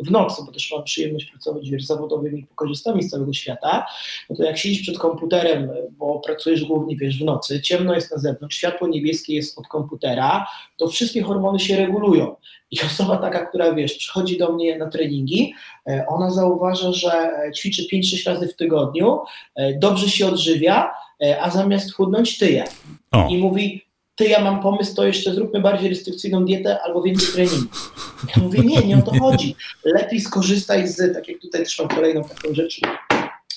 w 0.05 0.11
nocy, 0.11 0.41
bo 0.45 0.51
też 0.51 0.71
mam 0.71 0.83
przyjemność 0.83 1.25
pracować 1.25 1.63
z 1.79 1.87
zawodowymi 1.87 2.47
korzystami 2.55 3.03
z 3.03 3.09
całego 3.09 3.33
świata, 3.33 3.85
no 4.29 4.35
to 4.35 4.43
jak 4.43 4.57
siedzisz 4.57 4.81
przed 4.81 4.97
komputerem, 4.97 5.69
bo 5.91 6.19
pracujesz 6.19 6.65
głównie 6.65 6.95
wiesz, 6.95 7.19
w 7.19 7.25
nocy, 7.25 7.61
ciemno 7.61 7.95
jest 7.95 8.11
na 8.11 8.17
zewnątrz, 8.17 8.57
światło 8.57 8.87
niebieskie 8.87 9.35
jest 9.35 9.59
od 9.59 9.67
komputera, 9.67 10.47
to 10.77 10.87
wszystkie 10.87 11.21
hormony 11.21 11.59
się 11.59 11.77
regulują. 11.77 12.35
I 12.71 12.81
osoba 12.81 13.17
taka, 13.17 13.45
która 13.45 13.73
wiesz, 13.73 13.93
przychodzi 13.93 14.37
do 14.37 14.53
mnie 14.53 14.77
na 14.77 14.87
treningi, 14.87 15.53
e, 15.87 16.05
ona 16.07 16.29
zauważa, 16.29 16.91
że 16.91 17.31
ćwiczy 17.55 17.87
5-6 17.93 18.29
razy 18.29 18.47
w 18.47 18.55
tygodniu, 18.55 19.19
e, 19.55 19.79
dobrze 19.79 20.09
się 20.09 20.27
odżywia, 20.27 20.91
e, 21.23 21.41
a 21.41 21.49
zamiast 21.49 21.93
chudnąć 21.93 22.37
tyje. 22.37 22.63
O. 23.11 23.27
I 23.29 23.37
mówi, 23.37 23.88
ty, 24.19 24.27
ja 24.27 24.41
mam 24.41 24.61
pomysł, 24.61 24.95
to 24.95 25.03
jeszcze 25.03 25.33
zróbmy 25.33 25.61
bardziej 25.61 25.89
restrykcyjną 25.89 26.45
dietę 26.45 26.79
albo 26.83 27.01
więcej 27.01 27.27
treningu. 27.33 27.75
Ja 28.35 28.43
mówię, 28.43 28.59
nie, 28.59 28.87
nie 28.87 28.97
o 28.97 29.01
to 29.01 29.19
chodzi. 29.19 29.55
Lepiej 29.83 30.19
skorzystaj 30.19 30.87
z, 30.87 31.13
tak 31.13 31.27
jak 31.27 31.41
tutaj 31.41 31.63
też 31.63 31.79
mam 31.79 31.87
kolejną 31.87 32.23
taką 32.23 32.53
rzecz, 32.53 32.81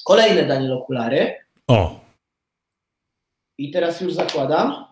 kolejne 0.04 0.44
Daniel 0.44 0.72
okulary. 0.72 1.34
O. 1.66 2.00
I 3.58 3.70
teraz 3.70 4.00
już 4.00 4.14
zakładam. 4.14 4.84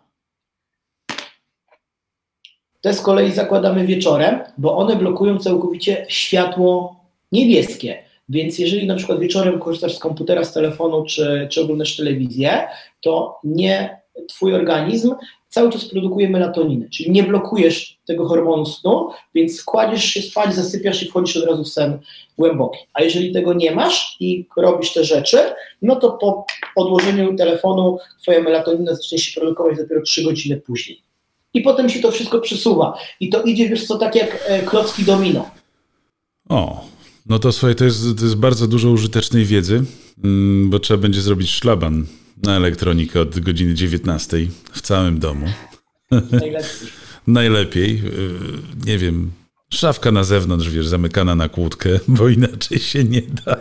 Te 2.80 2.94
z 2.94 3.00
kolei 3.00 3.32
zakładamy 3.32 3.86
wieczorem, 3.86 4.40
bo 4.58 4.76
one 4.76 4.96
blokują 4.96 5.38
całkowicie 5.38 6.06
światło 6.08 7.00
niebieskie. 7.32 8.04
Więc 8.28 8.58
jeżeli 8.58 8.86
na 8.86 8.94
przykład 8.94 9.20
wieczorem 9.20 9.60
korzystasz 9.60 9.96
z 9.96 9.98
komputera, 9.98 10.44
z 10.44 10.52
telefonu 10.52 11.04
czy, 11.04 11.48
czy 11.50 11.60
oglądasz 11.60 11.96
telewizję, 11.96 12.68
to 13.00 13.38
nie 13.44 14.00
twój 14.28 14.54
organizm 14.54 15.14
cały 15.50 15.70
czas 15.70 15.84
produkuje 15.84 16.28
melatoninę, 16.28 16.88
czyli 16.88 17.10
nie 17.10 17.22
blokujesz 17.22 17.98
tego 18.06 18.28
hormonu 18.28 18.66
snu, 18.66 19.08
więc 19.34 19.64
kładziesz 19.64 20.04
się 20.04 20.22
spać, 20.22 20.54
zasypiasz 20.54 21.02
i 21.02 21.08
wchodzisz 21.08 21.36
od 21.36 21.44
razu 21.44 21.64
w 21.64 21.68
sen 21.68 21.98
głęboki. 22.38 22.78
A 22.94 23.02
jeżeli 23.02 23.32
tego 23.32 23.54
nie 23.54 23.74
masz 23.74 24.16
i 24.20 24.46
robisz 24.56 24.92
te 24.92 25.04
rzeczy, 25.04 25.38
no 25.82 25.96
to 25.96 26.10
po 26.10 26.44
odłożeniu 26.76 27.36
telefonu 27.36 27.98
twoja 28.22 28.42
melatonina 28.42 28.94
zacznie 28.94 29.18
się 29.18 29.40
produkować 29.40 29.76
dopiero 29.76 30.02
3 30.02 30.24
godziny 30.24 30.56
później. 30.56 31.02
I 31.54 31.60
potem 31.60 31.88
się 31.88 32.00
to 32.00 32.10
wszystko 32.10 32.40
przesuwa. 32.40 32.98
I 33.20 33.28
to 33.28 33.42
idzie, 33.42 33.68
wiesz 33.68 33.86
co, 33.86 33.98
tak 33.98 34.14
jak 34.14 34.44
e, 34.46 34.62
klocki 34.62 35.04
domino. 35.04 35.50
O, 36.48 36.84
no 37.26 37.38
to 37.38 37.52
słuchaj, 37.52 37.76
to 37.76 37.84
jest, 37.84 38.18
to 38.18 38.24
jest 38.24 38.36
bardzo 38.36 38.66
dużo 38.66 38.90
użytecznej 38.90 39.44
wiedzy, 39.44 39.84
mm, 40.24 40.70
bo 40.70 40.78
trzeba 40.78 41.02
będzie 41.02 41.20
zrobić 41.20 41.50
szlaban 41.50 42.06
na 42.42 42.56
elektronikę 42.56 43.20
od 43.20 43.40
godziny 43.40 43.74
19 43.74 44.36
w 44.72 44.80
całym 44.80 45.18
domu. 45.18 45.46
Najlepiej. 46.10 46.90
Najlepiej. 47.26 48.02
Y, 48.06 48.86
nie 48.86 48.98
wiem, 48.98 49.30
szafka 49.72 50.12
na 50.12 50.24
zewnątrz, 50.24 50.68
wiesz, 50.68 50.86
zamykana 50.86 51.34
na 51.34 51.48
kłódkę, 51.48 51.88
bo 52.08 52.28
inaczej 52.28 52.78
się 52.78 53.04
nie 53.04 53.22
da. 53.22 53.56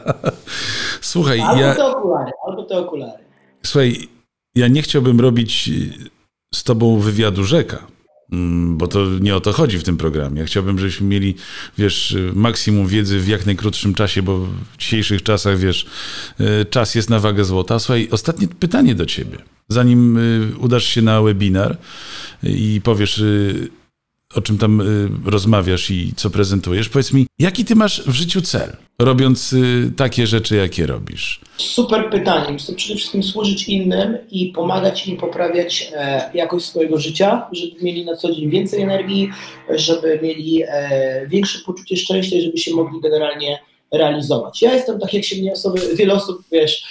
Słuchaj, 1.01 1.39
albo 1.39 1.61
ja... 1.61 1.75
te 1.75 1.85
okulary, 1.85 2.31
albo 2.47 2.63
te 2.63 2.77
okulary. 2.77 3.23
Słuchaj, 3.65 4.07
ja 4.55 4.67
nie 4.67 4.81
chciałbym 4.81 5.19
robić 5.19 5.69
z 6.53 6.63
tobą 6.63 6.99
wywiadu 6.99 7.43
rzeka 7.43 7.87
bo 8.67 8.87
to 8.87 9.05
nie 9.21 9.35
o 9.35 9.39
to 9.39 9.53
chodzi 9.53 9.79
w 9.79 9.83
tym 9.83 9.97
programie. 9.97 10.45
Chciałbym, 10.45 10.79
żebyśmy 10.79 11.07
mieli, 11.07 11.35
wiesz, 11.77 12.17
maksimum 12.33 12.87
wiedzy 12.87 13.19
w 13.19 13.27
jak 13.27 13.45
najkrótszym 13.45 13.93
czasie, 13.93 14.21
bo 14.21 14.37
w 14.37 14.77
dzisiejszych 14.77 15.23
czasach, 15.23 15.57
wiesz, 15.57 15.85
y, 16.39 16.65
czas 16.65 16.95
jest 16.95 17.09
na 17.09 17.19
wagę 17.19 17.45
złota. 17.45 17.79
Słuchaj, 17.79 18.07
ostatnie 18.11 18.47
pytanie 18.47 18.95
do 18.95 19.05
ciebie. 19.05 19.37
Zanim 19.67 20.17
y, 20.17 20.57
udasz 20.57 20.85
się 20.85 21.01
na 21.01 21.21
webinar 21.21 21.77
i 22.43 22.81
powiesz 22.83 23.17
y, 23.17 23.69
o 24.35 24.41
czym 24.41 24.57
tam 24.57 24.81
y, 24.81 25.09
rozmawiasz 25.25 25.91
i 25.91 26.13
co 26.15 26.29
prezentujesz. 26.29 26.89
Powiedz 26.89 27.13
mi, 27.13 27.27
jaki 27.39 27.65
ty 27.65 27.75
masz 27.75 28.03
w 28.07 28.11
życiu 28.11 28.41
cel, 28.41 28.77
robiąc 28.99 29.53
y, 29.53 29.91
takie 29.97 30.27
rzeczy, 30.27 30.55
jakie 30.55 30.87
robisz? 30.87 31.41
Super 31.57 32.09
pytanie. 32.09 32.57
Chcę 32.57 32.73
przede 32.73 32.95
wszystkim 32.95 33.23
służyć 33.23 33.69
innym 33.69 34.17
i 34.31 34.45
pomagać 34.45 35.07
im 35.07 35.17
poprawiać 35.17 35.91
e, 35.95 36.31
jakość 36.33 36.65
swojego 36.65 36.99
życia, 36.99 37.47
żeby 37.51 37.71
mieli 37.81 38.05
na 38.05 38.15
co 38.15 38.31
dzień 38.31 38.49
więcej 38.49 38.81
energii, 38.81 39.29
żeby 39.69 40.19
mieli 40.23 40.63
e, 40.67 41.27
większe 41.27 41.59
poczucie 41.65 41.97
szczęścia 41.97 42.35
i 42.35 42.41
żeby 42.41 42.57
się 42.57 42.75
mogli 42.75 43.01
generalnie 43.01 43.59
realizować. 43.91 44.61
Ja 44.61 44.73
jestem 44.73 44.99
tak, 44.99 45.13
jak 45.13 45.23
się 45.23 45.35
mnie 45.35 45.51
osoby, 45.51 45.81
wiele 45.95 46.13
osób, 46.13 46.41
wiesz, 46.51 46.83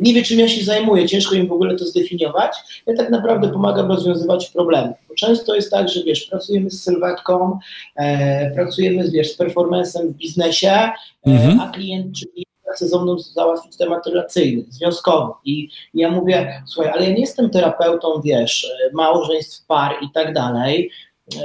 nie 0.00 0.14
wie, 0.14 0.22
czym 0.22 0.40
ja 0.40 0.48
się 0.48 0.64
zajmuję, 0.64 1.08
ciężko 1.08 1.34
im 1.34 1.48
w 1.48 1.52
ogóle 1.52 1.76
to 1.76 1.84
zdefiniować. 1.84 2.56
Ja 2.86 2.96
tak 2.96 3.10
naprawdę 3.10 3.48
pomagam 3.48 3.88
rozwiązywać 3.88 4.50
problemy. 4.50 4.92
Bo 5.08 5.14
często 5.14 5.54
jest 5.54 5.70
tak, 5.70 5.88
że 5.88 6.02
wiesz, 6.02 6.22
pracujemy 6.22 6.70
z 6.70 6.82
sylwetką, 6.82 7.58
e, 7.96 8.50
pracujemy 8.50 9.10
wiesz, 9.10 9.32
z 9.32 9.36
performancem 9.36 10.08
w 10.08 10.16
biznesie, 10.16 10.72
e, 10.72 10.92
mhm. 11.26 11.60
a 11.60 11.70
klient 11.70 12.16
czy 12.16 12.26
chce 12.74 12.88
ze 12.88 13.02
mną 13.02 13.18
załatwić 13.18 13.76
temat 13.76 14.06
relacyjny, 14.06 14.64
związkowy. 14.68 15.32
I 15.44 15.68
ja 15.94 16.10
mówię, 16.10 16.62
słuchaj, 16.66 16.92
ale 16.92 17.02
ja 17.08 17.14
nie 17.14 17.20
jestem 17.20 17.50
terapeutą, 17.50 18.20
wiesz, 18.24 18.72
małżeństw, 18.92 19.66
par 19.66 19.92
i 20.02 20.10
tak 20.14 20.34
dalej. 20.34 20.90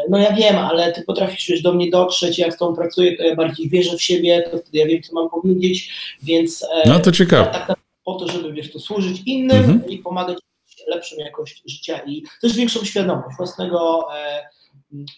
No 0.09 0.17
ja 0.17 0.33
wiem, 0.33 0.57
ale 0.57 0.91
ty 0.91 1.01
potrafisz 1.01 1.49
już 1.49 1.61
do 1.61 1.73
mnie 1.73 1.89
dotrzeć, 1.89 2.39
jak 2.39 2.53
z 2.53 2.57
tą 2.57 2.75
pracuję, 2.75 3.17
to 3.17 3.23
ja 3.23 3.35
bardziej 3.35 3.69
wierzę 3.69 3.97
w 3.97 4.01
siebie, 4.01 4.49
to 4.51 4.57
wtedy 4.57 4.77
ja 4.77 4.85
wiem, 4.85 5.01
co 5.01 5.13
mam 5.13 5.29
powiedzieć, 5.29 5.91
więc... 6.23 6.63
E, 6.63 6.89
no 6.89 6.99
to 6.99 7.11
ciekawe. 7.11 7.49
Ja 7.53 7.65
tak 7.67 7.79
po 8.03 8.15
to, 8.15 8.27
żeby 8.27 8.53
wiesz, 8.53 8.71
to 8.71 8.79
służyć 8.79 9.21
innym 9.25 9.57
mhm. 9.57 9.89
i 9.89 9.97
pomagać 9.97 10.37
lepszą 10.87 11.15
jakość 11.17 11.63
życia 11.65 11.99
i 12.05 12.23
też 12.41 12.55
większą 12.55 12.85
świadomość 12.85 13.37
własnego 13.37 14.07
e, 14.15 14.49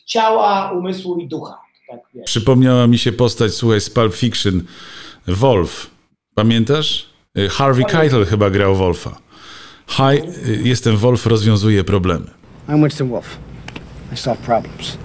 ciała, 0.05 0.71
umysłu 0.71 1.17
i 1.17 1.27
ducha. 1.27 1.61
Tak, 1.89 1.99
Przypomniała 2.25 2.87
mi 2.87 2.97
się 2.97 3.11
postać, 3.11 3.53
słuchaj, 3.53 3.81
z 3.81 3.89
Pulp 3.89 4.15
Fiction, 4.15 4.63
Wolf. 5.27 5.89
Pamiętasz? 6.35 7.09
E, 7.37 7.49
Harvey 7.49 7.85
Keitel 7.85 8.25
chyba 8.25 8.49
grał 8.49 8.75
Wolfa. 8.75 9.17
Hi, 9.87 10.21
jestem 10.63 10.97
Wolf, 10.97 11.25
rozwiązuję 11.25 11.83
problemy. 11.83 12.25
I'm 12.67 12.81
Winston 12.81 13.09
Wolf. 13.09 13.48
I 14.13 14.17
solve 14.17 14.41
problems. 14.41 14.97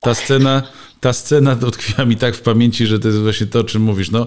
Ta 0.00 0.14
scena, 0.14 0.62
ta 1.00 1.12
scena 1.12 1.56
dotkwiła 1.56 2.04
mi 2.04 2.16
tak 2.16 2.36
w 2.36 2.40
pamięci, 2.40 2.86
że 2.86 2.98
to 2.98 3.08
jest 3.08 3.20
właśnie 3.20 3.46
to, 3.46 3.60
o 3.60 3.64
czym 3.64 3.82
mówisz. 3.82 4.10
No, 4.10 4.26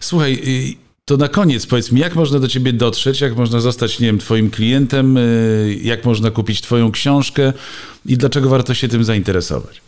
słuchaj, 0.00 0.32
y, 0.34 0.76
to 1.04 1.16
na 1.16 1.28
koniec 1.28 1.66
powiedz 1.66 1.92
mi, 1.92 2.00
jak 2.00 2.14
można 2.14 2.38
do 2.38 2.48
ciebie 2.48 2.72
dotrzeć, 2.72 3.20
jak 3.20 3.36
można 3.36 3.60
zostać, 3.60 4.00
nie 4.00 4.06
wiem, 4.06 4.18
twoim 4.18 4.50
klientem, 4.50 5.16
y, 5.16 5.78
jak 5.82 6.04
można 6.04 6.30
kupić 6.30 6.60
twoją 6.60 6.92
książkę 6.92 7.52
i 8.06 8.16
dlaczego 8.16 8.48
warto 8.48 8.74
się 8.74 8.88
tym 8.88 9.04
zainteresować? 9.04 9.80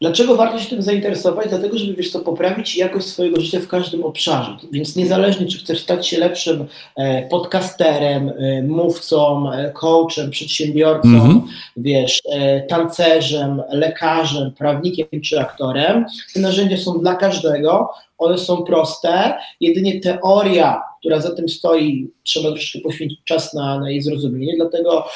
Dlaczego 0.00 0.36
warto 0.36 0.58
się 0.58 0.70
tym 0.70 0.82
zainteresować? 0.82 1.48
Dlatego, 1.48 1.78
żeby 1.78 1.94
wiesz 1.94 2.10
co, 2.10 2.18
poprawić 2.20 2.76
jakość 2.76 3.06
swojego 3.06 3.40
życia 3.40 3.60
w 3.60 3.68
każdym 3.68 4.04
obszarze. 4.04 4.56
Więc 4.72 4.96
niezależnie, 4.96 5.46
czy 5.46 5.58
chcesz 5.58 5.80
stać 5.80 6.08
się 6.08 6.18
lepszym 6.18 6.66
e, 6.96 7.28
podcasterem, 7.28 8.32
e, 8.38 8.62
mówcą, 8.62 9.50
e, 9.52 9.70
coachem, 9.72 10.30
przedsiębiorcą, 10.30 11.08
Mhm. 11.08 11.42
wiesz, 11.76 12.20
e, 12.32 12.60
tancerzem, 12.60 13.62
lekarzem, 13.72 14.50
prawnikiem 14.58 15.06
czy 15.24 15.40
aktorem, 15.40 16.06
te 16.34 16.40
narzędzia 16.40 16.76
są 16.76 16.98
dla 16.98 17.14
każdego, 17.14 17.90
one 18.18 18.38
są 18.38 18.62
proste, 18.62 19.34
jedynie 19.60 20.00
teoria, 20.00 20.82
która 21.00 21.20
za 21.20 21.34
tym 21.34 21.48
stoi, 21.48 22.10
trzeba 22.22 22.48
troszeczkę 22.48 22.78
poświęcić 22.80 23.20
czas 23.24 23.54
na, 23.54 23.78
na 23.80 23.90
jej 23.90 24.02
zrozumienie, 24.02 24.52
dlatego 24.56 25.06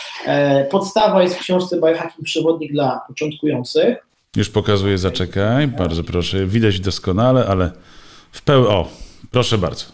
podstawa 0.71 1.23
jest 1.23 1.35
w 1.35 1.41
książce 1.41 1.77
Biohacking 1.77 2.25
Przewodnik 2.25 2.73
dla 2.73 3.01
początkujących, 3.09 4.07
Już 4.37 4.51
pokazuję, 4.51 4.99
zaczekaj, 4.99 5.69
bardzo 5.69 6.05
proszę. 6.05 6.47
Widać 6.47 6.81
doskonale, 6.81 7.47
ale 7.47 7.71
w 8.33 8.43
pełni. 8.43 8.69
O, 8.69 8.89
proszę 9.31 9.59
bardzo. 9.59 9.85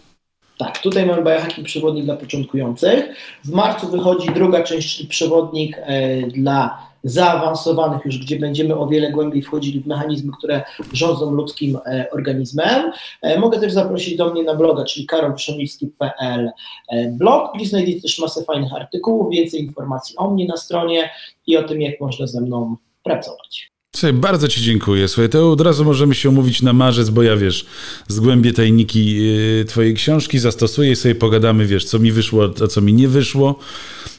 Tak, 0.59 0.79
tutaj 0.79 1.07
mamy 1.07 1.23
biohacking 1.23 1.67
przewodnik 1.67 2.05
dla 2.05 2.17
początkujących. 2.17 3.05
W 3.45 3.51
marcu 3.51 3.91
wychodzi 3.91 4.29
druga 4.35 4.63
część, 4.63 4.97
czyli 4.97 5.09
przewodnik 5.09 5.77
e, 5.79 6.23
dla 6.23 6.91
zaawansowanych 7.05 8.05
już, 8.05 8.19
gdzie 8.19 8.39
będziemy 8.39 8.77
o 8.77 8.87
wiele 8.87 9.11
głębiej 9.11 9.43
wchodzili 9.43 9.81
w 9.81 9.87
mechanizmy, 9.87 10.33
które 10.39 10.63
rządzą 10.93 11.31
ludzkim 11.31 11.79
e, 11.87 12.07
organizmem. 12.13 12.93
E, 13.23 13.41
mogę 13.41 13.61
też 13.61 13.73
zaprosić 13.73 14.17
do 14.17 14.31
mnie 14.31 14.43
na 14.43 14.55
bloga, 14.55 14.85
czyli 14.85 15.07
karolprzemilski.pl 15.07 16.51
e, 16.89 17.11
blog, 17.11 17.51
gdzie 17.57 17.67
znajdziecie 17.67 18.01
też 18.01 18.19
masę 18.19 18.45
fajnych 18.45 18.73
artykułów, 18.75 19.33
więcej 19.33 19.61
informacji 19.61 20.17
o 20.17 20.31
mnie 20.31 20.47
na 20.47 20.57
stronie 20.57 21.11
i 21.47 21.57
o 21.57 21.63
tym, 21.63 21.81
jak 21.81 22.01
można 22.01 22.27
ze 22.27 22.41
mną 22.41 22.77
pracować. 23.03 23.71
Słuchaj, 23.97 24.13
bardzo 24.13 24.49
Ci 24.49 24.63
dziękuję. 24.63 25.09
Słuchaj, 25.09 25.29
to 25.29 25.53
od 25.53 25.61
razu 25.61 25.85
możemy 25.85 26.15
się 26.15 26.29
umówić 26.29 26.63
na 26.63 26.73
marzec, 26.73 27.11
bo 27.11 27.23
ja 27.23 27.37
wiesz, 27.37 27.67
zgłębię 28.09 28.53
tajniki 28.53 29.17
yy, 29.17 29.65
Twojej 29.65 29.95
książki, 29.95 30.39
zastosuję 30.39 30.97
sobie 30.97 31.15
pogadamy, 31.15 31.67
wiesz, 31.67 31.85
co 31.85 31.99
mi 31.99 32.13
wyszło, 32.13 32.51
a 32.65 32.67
co 32.67 32.81
mi 32.81 32.93
nie 32.93 33.09
wyszło, 33.09 33.59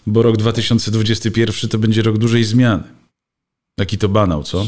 bo 0.07 0.21
rok 0.21 0.37
2021 0.37 1.69
to 1.69 1.77
będzie 1.77 2.01
rok 2.01 2.17
dużej 2.17 2.43
zmiany. 2.43 2.83
Jaki 3.79 3.97
to 3.97 4.09
banał, 4.09 4.43
co? 4.43 4.65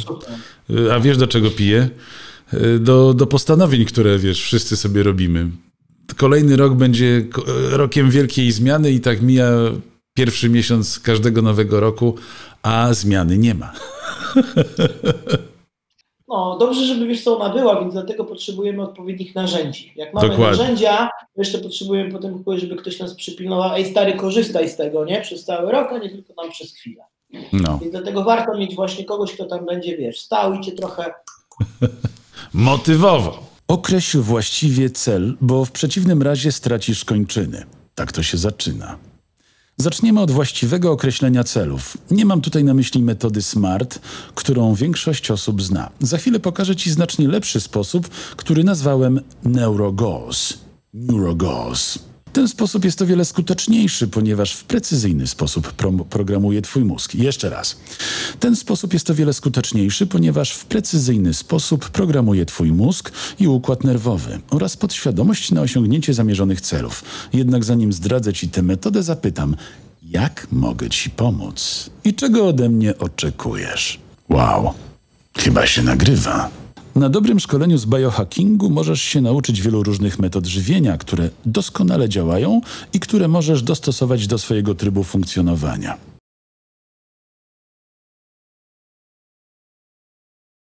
Yy, 0.70 0.93
A 0.93 0.99
wiesz, 0.99 1.18
do 1.18 1.28
czego 1.28 1.51
piję? 1.51 1.89
Yy, 2.54 2.80
Do, 2.80 3.14
do 3.14 3.28
postanowień, 3.28 3.86
które, 3.86 4.20
wiesz, 4.20 4.41
wszyscy 4.43 4.78
sobie 4.78 5.04
robimy. 5.04 5.49
Kolejny 6.18 6.56
rok 6.58 6.74
będzie 6.74 7.22
ko- 7.32 7.43
rokiem 7.72 8.10
wielkiej 8.12 8.51
zmiany 8.51 8.91
i 8.91 8.99
tak 8.99 9.22
mija 9.22 9.51
pierwszy 10.18 10.49
miesiąc 10.49 10.99
każdego 10.99 11.41
nowego 11.41 11.80
roku, 11.80 12.16
a 12.64 12.93
zmiany 12.93 13.38
nie 13.38 13.54
ma. 13.56 13.74
No, 16.27 16.57
dobrze, 16.59 16.86
żeby 16.86 17.07
wiesz 17.07 17.23
co 17.23 17.39
ona 17.39 17.53
była, 17.53 17.81
więc 17.81 17.93
dlatego 17.93 18.25
potrzebujemy 18.25 18.84
odpowiednich 18.84 19.36
narzędzi. 19.36 19.93
Jak 19.95 20.13
mamy 20.13 20.29
Dokładnie. 20.29 20.57
narzędzia, 20.57 21.09
to 21.36 21.41
jeszcze 21.41 21.57
potrzebujemy 21.59 22.11
potem 22.11 22.38
kogoś, 22.38 22.61
żeby 22.61 22.75
ktoś 22.75 22.99
nas 22.99 23.15
przypilnował, 23.15 23.73
ej 23.73 23.86
stary, 23.86 24.13
korzystaj 24.13 24.69
z 24.69 24.75
tego, 24.75 25.05
nie? 25.05 25.21
Przez 25.21 25.45
cały 25.45 25.71
rok, 25.71 25.91
a 25.91 25.97
nie 25.97 26.09
tylko 26.09 26.34
nam 26.41 26.51
przez 26.51 26.73
chwilę. 26.73 27.03
No. 27.53 27.77
Więc 27.81 27.91
dlatego 27.91 28.23
warto 28.23 28.57
mieć 28.57 28.75
właśnie 28.75 29.05
kogoś, 29.05 29.34
kto 29.34 29.45
tam 29.45 29.65
będzie, 29.65 29.97
wiesz, 29.97 30.19
stał 30.19 30.53
i 30.53 30.61
cię 30.61 30.71
trochę 30.71 31.13
Motywował. 32.53 33.34
Określ 33.67 34.19
właściwie 34.19 34.89
cel, 34.89 35.34
bo 35.41 35.65
w 35.65 35.71
przeciwnym 35.71 36.21
razie 36.21 36.51
stracisz 36.51 37.05
kończyny. 37.05 37.65
Tak 37.95 38.11
to 38.11 38.23
się 38.23 38.38
zaczyna. 38.38 38.97
Zaczniemy 39.78 40.21
od 40.21 40.32
właściwego 40.32 40.91
określenia 40.91 41.43
celów. 41.43 41.97
Nie 42.11 42.26
mam 42.26 42.41
tutaj 42.41 42.63
na 42.63 42.74
myśli 42.74 43.03
metody 43.03 43.41
SMART, 43.41 43.99
którą 44.36 44.76
większość 44.76 45.32
osób 45.32 45.61
zna. 45.61 45.89
Za 45.99 46.17
chwilę 46.17 46.39
pokażę 46.39 46.76
Ci 46.76 46.91
znacznie 46.91 47.28
lepszy 47.28 47.59
sposób, 47.59 48.09
który 48.36 48.63
nazwałem 48.63 49.19
NeuroGoals. 49.43 50.53
NeuroGoals. 50.93 51.99
Ten 52.34 52.47
sposób 52.47 52.86
jest 52.86 53.01
o 53.01 53.05
wiele 53.05 53.25
skuteczniejszy, 53.25 54.07
ponieważ 54.07 54.53
w 54.53 54.63
precyzyjny 54.63 55.27
sposób 55.27 55.73
programuje 56.09 56.61
Twój 56.61 56.86
mózg. 56.86 57.15
Jeszcze 57.15 57.49
raz. 57.49 57.77
Ten 58.39 58.55
sposób 58.55 58.93
jest 58.93 59.09
o 59.09 59.15
wiele 59.15 59.34
skuteczniejszy, 59.34 60.07
ponieważ 60.07 60.51
w 60.51 60.65
precyzyjny 60.65 61.34
sposób 61.34 61.89
programuje 61.89 62.45
Twój 62.45 62.71
mózg 62.71 63.11
i 63.39 63.47
układ 63.47 63.84
nerwowy 63.84 64.39
oraz 64.49 64.77
podświadomość 64.77 65.51
na 65.51 65.61
osiągnięcie 65.61 66.13
zamierzonych 66.13 66.61
celów. 66.61 67.03
Jednak 67.34 67.63
zanim 67.63 67.93
zdradzę 67.93 68.34
Ci 68.34 68.49
tę 68.49 68.63
metodę, 68.63 69.03
zapytam, 69.03 69.55
jak 70.03 70.47
mogę 70.51 70.89
Ci 70.89 71.09
pomóc? 71.09 71.89
I 72.03 72.13
czego 72.13 72.47
ode 72.47 72.69
mnie 72.69 72.97
oczekujesz? 72.97 73.99
Wow, 74.29 74.73
chyba 75.38 75.67
się 75.67 75.84
nagrywa. 75.84 76.62
Na 76.96 77.10
dobrym 77.10 77.39
szkoleniu 77.39 77.78
z 77.78 77.86
biohackingu 77.86 78.70
możesz 78.70 79.02
się 79.02 79.22
nauczyć 79.22 79.62
wielu 79.62 79.84
różnych 79.84 80.20
metod 80.20 80.46
żywienia, 80.46 80.98
które 80.98 81.30
doskonale 81.46 82.10
działają 82.10 82.62
i 82.94 83.00
które 83.00 83.28
możesz 83.28 83.64
dostosować 83.64 84.28
do 84.28 84.38
swojego 84.38 84.76
trybu 84.76 85.04
funkcjonowania. 85.04 86.12